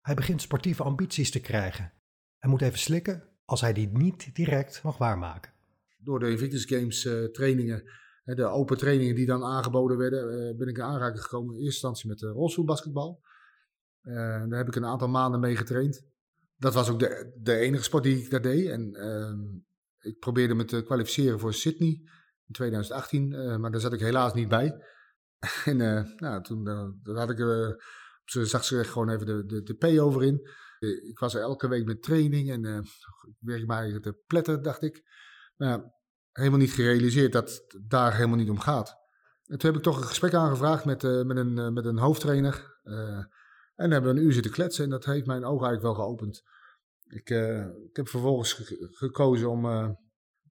Hij 0.00 0.14
begint 0.14 0.42
sportieve 0.42 0.82
ambities 0.82 1.30
te 1.30 1.40
krijgen 1.40 1.92
en 2.38 2.50
moet 2.50 2.62
even 2.62 2.78
slikken 2.78 3.28
als 3.44 3.60
hij 3.60 3.72
die 3.72 3.88
niet 3.88 4.34
direct 4.34 4.82
mag 4.82 4.98
waarmaken. 4.98 5.52
Door 5.98 6.18
de 6.18 6.30
Invictus 6.30 6.64
Games 6.64 7.04
uh, 7.04 7.24
trainingen, 7.24 7.82
de 8.24 8.44
open 8.44 8.76
trainingen 8.76 9.14
die 9.14 9.26
dan 9.26 9.44
aangeboden 9.44 9.96
werden, 9.96 10.56
ben 10.56 10.68
ik 10.68 10.76
in 10.76 10.82
aanraking 10.82 11.22
gekomen 11.22 11.54
in 11.54 11.60
eerste 11.60 11.86
instantie 11.86 12.08
met 12.08 12.20
rolstoelbasketbal. 14.04 14.48
daar 14.48 14.58
heb 14.58 14.68
ik 14.68 14.76
een 14.76 14.86
aantal 14.86 15.08
maanden 15.08 15.40
mee 15.40 15.56
getraind. 15.56 16.02
Dat 16.56 16.74
was 16.74 16.90
ook 16.90 16.98
de, 16.98 17.32
de 17.40 17.56
enige 17.56 17.84
sport 17.84 18.02
die 18.02 18.22
ik 18.22 18.30
daar 18.30 18.42
deed. 18.42 18.68
En 18.68 18.94
ehm, 18.94 19.40
ik 19.98 20.18
probeerde 20.18 20.54
me 20.54 20.64
te 20.64 20.82
kwalificeren 20.82 21.40
voor 21.40 21.54
Sydney 21.54 22.00
in 22.46 22.52
2018, 22.52 23.60
maar 23.60 23.70
daar 23.70 23.80
zat 23.80 23.92
ik 23.92 24.00
helaas 24.00 24.34
niet 24.34 24.48
bij. 24.48 24.84
en 25.64 25.76
nou, 26.16 26.42
toen 26.42 26.68
had 27.04 27.30
ik 27.30 27.38
op 28.24 28.30
zijn 28.30 28.46
zachtst 28.46 28.74
gewoon 28.74 29.08
even 29.08 29.26
de, 29.26 29.44
de, 29.46 29.62
de 29.62 29.74
P 29.74 30.00
over 30.00 30.22
in. 30.22 30.48
Eh, 30.78 31.08
ik 31.08 31.18
was 31.18 31.34
er 31.34 31.40
elke 31.40 31.68
week 31.68 31.84
met 31.84 32.02
training 32.02 32.50
en 32.50 32.64
ik 33.26 33.36
werk 33.38 33.66
maar 33.66 34.00
te 34.00 34.22
pletten, 34.26 34.62
dacht 34.62 34.82
ik. 34.82 35.02
Maar 35.56 35.92
helemaal 36.32 36.58
niet 36.58 36.72
gerealiseerd 36.72 37.32
dat 37.32 37.50
het 37.50 37.90
daar 37.90 38.14
helemaal 38.14 38.36
niet 38.36 38.50
om 38.50 38.60
gaat. 38.60 38.88
En 39.46 39.58
toen 39.58 39.70
heb 39.70 39.78
ik 39.78 39.84
toch 39.84 39.96
een 39.96 40.06
gesprek 40.06 40.34
aangevraagd 40.34 40.84
met, 40.84 41.02
met, 41.02 41.36
een, 41.36 41.72
met 41.72 41.84
een 41.84 41.98
hoofdtrainer. 41.98 42.78
En 43.74 43.90
hebben 43.90 44.14
we 44.14 44.20
een 44.20 44.26
uur 44.26 44.32
zitten 44.32 44.52
kletsen 44.52 44.84
en 44.84 44.90
dat 44.90 45.04
heeft 45.04 45.26
mijn 45.26 45.44
ogen 45.44 45.66
eigenlijk 45.66 45.96
wel 45.96 46.06
geopend. 46.06 46.42
Ik, 47.04 47.30
ik 47.88 47.96
heb 47.96 48.08
vervolgens 48.08 48.52
gekozen 48.90 49.50
om 49.50 49.96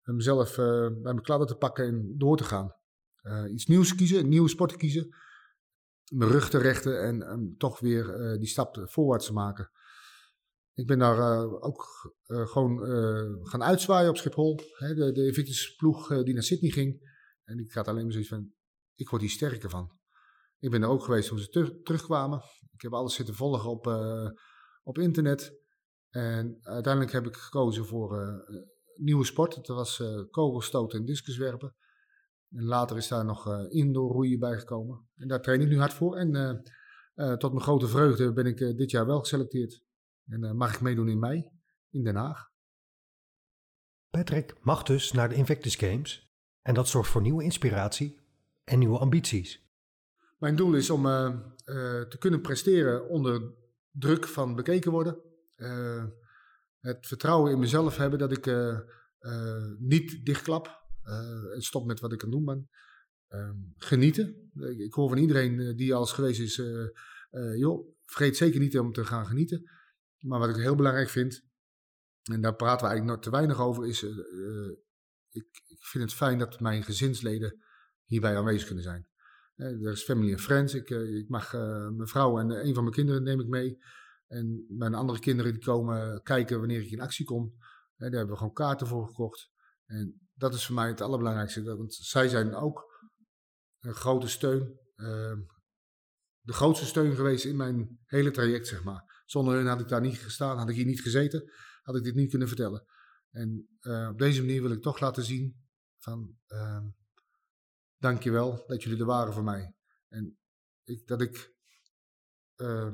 mezelf 0.03 0.55
bij 0.55 1.13
mijn 1.13 1.21
kladden 1.21 1.47
te 1.47 1.55
pakken 1.55 1.85
en 1.85 2.17
door 2.17 2.37
te 2.37 2.43
gaan. 2.43 2.75
iets 3.49 3.65
nieuws 3.65 3.95
kiezen, 3.95 4.19
een 4.19 4.29
nieuwe 4.29 4.49
sport 4.49 4.71
te 4.71 4.77
kiezen. 4.77 5.15
Mijn 6.11 6.31
rug 6.31 6.49
te 6.49 6.57
rechten 6.57 7.01
en 7.01 7.55
toch 7.57 7.79
weer 7.79 8.37
die 8.39 8.47
stap 8.47 8.83
voorwaarts 8.85 9.25
te 9.25 9.33
maken. 9.33 9.71
Ik 10.77 10.87
ben 10.87 10.99
daar 10.99 11.17
uh, 11.17 11.63
ook 11.63 11.85
uh, 12.27 12.47
gewoon 12.47 12.89
uh, 12.89 13.47
gaan 13.47 13.63
uitzwaaien 13.63 14.09
op 14.09 14.17
Schiphol. 14.17 14.59
Hè, 14.77 14.93
de, 14.93 15.11
de 15.11 15.25
Invictus 15.25 15.75
ploeg 15.75 16.23
die 16.23 16.33
naar 16.33 16.43
Sydney 16.43 16.71
ging. 16.71 17.15
En 17.43 17.59
ik 17.59 17.71
had 17.71 17.87
alleen 17.87 18.03
maar 18.03 18.11
zoiets 18.11 18.29
van, 18.29 18.53
ik 18.95 19.09
word 19.09 19.21
hier 19.21 19.31
sterker 19.31 19.69
van. 19.69 19.96
Ik 20.59 20.71
ben 20.71 20.81
er 20.81 20.89
ook 20.89 21.03
geweest 21.03 21.29
toen 21.29 21.39
ze 21.39 21.49
ter 21.49 21.81
terugkwamen. 21.81 22.41
Ik 22.73 22.81
heb 22.81 22.93
alles 22.93 23.15
zitten 23.15 23.35
volgen 23.35 23.69
op, 23.69 23.87
op 24.83 24.97
internet. 24.97 25.53
En 26.09 26.59
uiteindelijk 26.61 27.13
heb 27.13 27.25
ik 27.25 27.35
gekozen 27.35 27.85
voor 27.85 28.41
nieuwe 28.95 29.25
sport. 29.25 29.55
Dat 29.55 29.67
was 29.67 30.03
kogelstoten 30.29 30.99
en 30.99 31.05
discuswerpen. 31.05 31.75
En 32.49 32.63
later 32.63 32.97
is 32.97 33.07
daar 33.07 33.25
nog 33.25 33.69
indoor 33.69 34.11
roeien 34.11 34.39
bijgekomen. 34.39 35.09
En 35.15 35.27
daar 35.27 35.41
train 35.41 35.61
ik 35.61 35.67
nu 35.67 35.79
hard 35.79 35.93
voor. 35.93 36.15
En 36.15 36.61
tot 37.37 37.51
mijn 37.51 37.63
grote 37.63 37.87
vreugde 37.87 38.33
ben 38.33 38.45
ik 38.45 38.57
dit 38.57 38.91
jaar 38.91 39.05
wel 39.05 39.19
geselecteerd 39.19 39.85
en 40.27 40.43
uh, 40.43 40.51
mag 40.51 40.73
ik 40.73 40.81
meedoen 40.81 41.09
in 41.09 41.19
mei 41.19 41.49
in 41.89 42.03
Den 42.03 42.15
Haag. 42.15 42.49
Patrick 44.09 44.55
mag 44.61 44.83
dus 44.83 45.11
naar 45.11 45.29
de 45.29 45.35
Invictus 45.35 45.75
Games 45.75 46.31
en 46.61 46.73
dat 46.73 46.87
zorgt 46.87 47.09
voor 47.09 47.21
nieuwe 47.21 47.43
inspiratie 47.43 48.19
en 48.63 48.79
nieuwe 48.79 48.97
ambities. 48.97 49.66
Mijn 50.37 50.55
doel 50.55 50.73
is 50.73 50.89
om 50.89 51.05
uh, 51.05 51.35
uh, 51.65 52.01
te 52.01 52.17
kunnen 52.19 52.41
presteren 52.41 53.09
onder 53.09 53.53
druk 53.91 54.27
van 54.27 54.55
bekeken 54.55 54.91
worden. 54.91 55.21
het 56.79 57.07
vertrouwen 57.07 57.51
in 57.51 57.59
mezelf 57.59 57.97
hebben 57.97 58.19
dat 58.19 58.31
ik 58.31 58.45
niet 59.79 60.25
dichtklap 60.25 60.85
en 61.53 61.61
stop 61.61 61.85
met 61.85 61.99
wat 61.99 62.11
ik 62.13 62.23
aan 62.23 62.29
doen 62.29 62.45
ben. 62.45 62.69
Ehm, 63.27 63.55
genieten. 63.77 64.51
Ik 64.77 64.93
hoor 64.93 65.09
van 65.09 65.17
iedereen 65.17 65.75
die 65.75 65.93
al 65.93 65.99
eens 65.99 66.11
geweest 66.11 66.39
is, 66.39 66.55
joh, 67.55 67.95
vergeet 68.05 68.37
zeker 68.37 68.59
niet 68.59 68.79
om 68.79 68.93
te 68.93 69.05
gaan 69.05 69.25
genieten. 69.25 69.69
Maar 70.19 70.39
wat 70.39 70.49
ik 70.49 70.55
heel 70.55 70.75
belangrijk 70.75 71.09
vind, 71.09 71.43
en 72.31 72.41
daar 72.41 72.55
praten 72.55 72.85
we 72.85 72.91
eigenlijk 72.91 73.15
nog 73.15 73.23
te 73.23 73.37
weinig 73.37 73.59
over, 73.59 73.87
is 73.87 74.03
ik, 75.29 75.47
ik 75.67 75.85
vind 75.85 76.03
het 76.03 76.13
fijn 76.13 76.37
dat 76.37 76.59
mijn 76.59 76.83
gezinsleden 76.83 77.63
hierbij 78.03 78.37
aanwezig 78.37 78.65
kunnen 78.65 78.83
zijn. 78.83 79.07
Er 79.57 79.91
is 79.91 80.03
family 80.03 80.31
en 80.31 80.39
friends. 80.39 80.73
Ik, 80.73 80.89
ik 80.89 81.29
mag 81.29 81.53
mijn 81.53 82.07
vrouw 82.07 82.39
en 82.39 82.49
een 82.49 82.73
van 82.73 82.83
mijn 82.83 82.95
kinderen 82.95 83.23
neem 83.23 83.39
ik 83.39 83.47
mee. 83.47 83.77
En 84.27 84.65
mijn 84.69 84.93
andere 84.93 85.19
kinderen 85.19 85.53
die 85.53 85.63
komen 85.63 86.21
kijken 86.21 86.59
wanneer 86.59 86.81
ik 86.81 86.91
in 86.91 87.01
actie 87.01 87.25
kom. 87.25 87.53
daar 87.95 88.09
hebben 88.09 88.29
we 88.29 88.37
gewoon 88.37 88.53
kaarten 88.53 88.87
voor 88.87 89.07
gekocht. 89.07 89.51
En 89.85 90.29
dat 90.33 90.53
is 90.53 90.65
voor 90.65 90.75
mij 90.75 90.87
het 90.87 91.01
allerbelangrijkste. 91.01 91.75
Want 91.75 91.93
zij 91.93 92.27
zijn 92.27 92.55
ook 92.55 92.85
een 93.79 93.93
grote 93.93 94.27
steun. 94.27 94.79
Ehm, 94.95 95.39
de 96.39 96.53
grootste 96.53 96.85
steun 96.85 97.15
geweest 97.15 97.45
in 97.45 97.55
mijn 97.55 97.99
hele 98.05 98.31
traject, 98.31 98.67
zeg 98.67 98.83
maar. 98.83 99.23
Zonder 99.25 99.55
hen 99.55 99.65
had 99.65 99.79
ik 99.79 99.87
daar 99.87 100.01
niet 100.01 100.17
gestaan, 100.17 100.57
had 100.57 100.69
ik 100.69 100.75
hier 100.75 100.85
niet 100.85 101.01
gezeten, 101.01 101.51
had 101.81 101.95
ik 101.95 102.03
dit 102.03 102.15
niet 102.15 102.29
kunnen 102.29 102.47
vertellen. 102.47 102.85
En 103.31 103.67
op 104.09 104.17
deze 104.17 104.41
manier 104.41 104.61
wil 104.61 104.71
ik 104.71 104.81
toch 104.81 104.99
laten 104.99 105.23
zien 105.23 105.65
van, 105.97 106.37
uh, 106.47 106.83
dankjewel 107.97 108.63
dat 108.67 108.83
jullie 108.83 108.99
er 108.99 109.05
waren 109.05 109.33
voor 109.33 109.43
mij. 109.43 109.75
En 110.07 110.37
ik, 110.83 111.07
dat 111.07 111.21
ik 111.21 111.55
uh, 112.57 112.93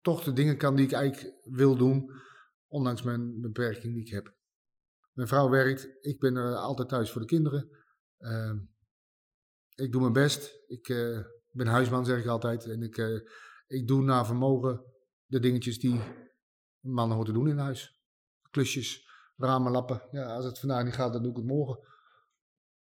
toch 0.00 0.24
de 0.24 0.32
dingen 0.32 0.56
kan 0.56 0.76
die 0.76 0.84
ik 0.86 0.92
eigenlijk 0.92 1.36
wil 1.44 1.76
doen, 1.76 2.12
ondanks 2.66 3.02
mijn 3.02 3.40
beperking 3.40 3.94
die 3.94 4.02
ik 4.02 4.12
heb. 4.12 4.34
Mijn 5.12 5.28
vrouw 5.28 5.48
werkt, 5.48 5.88
ik 6.00 6.20
ben 6.20 6.36
er 6.36 6.54
altijd 6.54 6.88
thuis 6.88 7.10
voor 7.10 7.20
de 7.20 7.26
kinderen. 7.26 7.68
Ehm, 8.18 8.58
ik 9.74 9.92
doe 9.92 10.00
mijn 10.00 10.12
best. 10.12 10.60
Ik 10.66 10.88
uh, 10.88 11.24
ben 11.50 11.66
huisman, 11.66 12.04
zeg 12.04 12.18
ik 12.18 12.26
altijd. 12.26 12.64
En 12.64 12.82
ik, 12.82 12.96
uh, 12.96 13.20
ik 13.66 13.86
doe 13.86 14.02
naar 14.02 14.26
vermogen 14.26 14.84
de 15.26 15.40
dingetjes 15.40 15.78
die 15.78 16.00
mannen 16.80 17.16
hoort 17.16 17.28
te 17.28 17.34
doen 17.34 17.48
in 17.48 17.58
huis. 17.58 18.00
Klusjes, 18.50 19.08
ramen 19.36 19.72
lappen. 19.72 20.02
Ja, 20.10 20.34
als 20.34 20.44
het 20.44 20.58
vandaag 20.58 20.84
niet 20.84 20.94
gaat, 20.94 21.12
dan 21.12 21.22
doe 21.22 21.30
ik 21.30 21.36
het 21.36 21.46
morgen. 21.46 21.78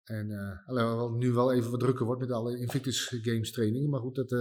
En 0.05 0.31
uh, 0.69 1.11
nu 1.13 1.33
wel 1.33 1.53
even 1.53 1.71
wat 1.71 1.81
drukker 1.81 2.07
wordt 2.07 2.21
met 2.21 2.31
alle 2.31 2.59
Invictus 2.59 3.07
Games 3.23 3.51
trainingen. 3.51 3.91
Maar 3.91 4.01
goed, 4.01 4.15
dat, 4.15 4.33
uh, 4.33 4.41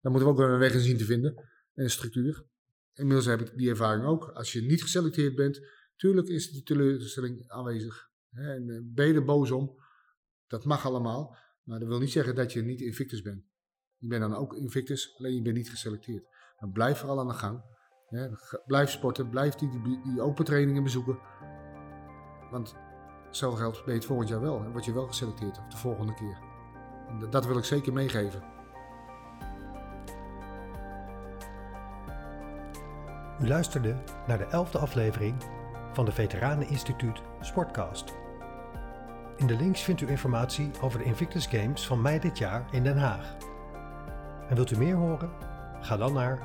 daar 0.00 0.12
moeten 0.12 0.22
we 0.22 0.28
ook 0.28 0.38
wel 0.38 0.48
een 0.48 0.58
weg 0.58 0.74
in 0.74 0.80
zien 0.80 0.96
te 0.96 1.04
vinden. 1.04 1.34
En 1.74 1.84
een 1.84 1.90
structuur. 1.90 2.44
Inmiddels 2.92 3.26
heb 3.26 3.40
ik 3.40 3.56
die 3.56 3.68
ervaring 3.68 4.04
ook. 4.04 4.28
Als 4.28 4.52
je 4.52 4.62
niet 4.62 4.82
geselecteerd 4.82 5.34
bent, 5.34 5.60
tuurlijk 5.96 6.28
is 6.28 6.50
die 6.50 6.62
teleurstelling 6.62 7.48
aanwezig. 7.48 8.08
En 8.30 8.68
uh, 8.68 8.80
ben 8.84 9.06
je 9.06 9.14
er 9.14 9.24
boos 9.24 9.50
om. 9.50 9.74
Dat 10.46 10.64
mag 10.64 10.86
allemaal. 10.86 11.36
Maar 11.62 11.78
dat 11.78 11.88
wil 11.88 11.98
niet 11.98 12.10
zeggen 12.10 12.34
dat 12.34 12.52
je 12.52 12.62
niet 12.62 12.80
Invictus 12.80 13.22
bent. 13.22 13.44
Je 13.96 14.06
bent 14.06 14.20
dan 14.20 14.34
ook 14.34 14.54
Invictus, 14.54 15.14
alleen 15.18 15.34
je 15.34 15.42
bent 15.42 15.56
niet 15.56 15.70
geselecteerd. 15.70 16.24
Dan 16.58 16.72
blijf 16.72 16.98
vooral 16.98 17.20
aan 17.20 17.28
de 17.28 17.34
gang. 17.34 17.62
Blijf 18.66 18.90
sporten, 18.90 19.30
blijf 19.30 19.54
die, 19.54 19.82
die, 19.82 20.02
die 20.02 20.20
open 20.20 20.44
trainingen 20.44 20.82
bezoeken. 20.82 21.18
Want 22.50 22.74
hetzelfde 23.36 23.60
geldt, 23.60 23.82
je 23.86 23.92
het 23.92 24.04
volgend 24.04 24.28
jaar 24.28 24.40
wel. 24.40 24.64
En 24.64 24.72
word 24.72 24.84
je 24.84 24.92
wel 24.92 25.06
geselecteerd 25.06 25.60
de 25.68 25.76
volgende 25.76 26.14
keer. 26.14 26.38
En 27.08 27.30
dat 27.30 27.46
wil 27.46 27.58
ik 27.58 27.64
zeker 27.64 27.92
meegeven. 27.92 28.42
U 33.40 33.48
luisterde 33.48 33.96
naar 34.26 34.38
de 34.38 34.44
elfde 34.44 34.78
aflevering 34.78 35.36
van 35.92 36.04
de 36.04 36.12
Veteranen 36.12 36.68
Instituut 36.68 37.20
Sportcast. 37.40 38.14
In 39.36 39.46
de 39.46 39.56
links 39.56 39.82
vindt 39.82 40.00
u 40.00 40.08
informatie 40.08 40.70
over 40.80 40.98
de 40.98 41.04
Invictus 41.04 41.46
Games 41.46 41.86
van 41.86 42.02
mei 42.02 42.18
dit 42.18 42.38
jaar 42.38 42.66
in 42.70 42.82
Den 42.82 42.98
Haag. 42.98 43.36
En 44.48 44.54
wilt 44.54 44.70
u 44.70 44.78
meer 44.78 44.96
horen? 44.96 45.30
Ga 45.80 45.96
dan 45.96 46.12
naar 46.12 46.38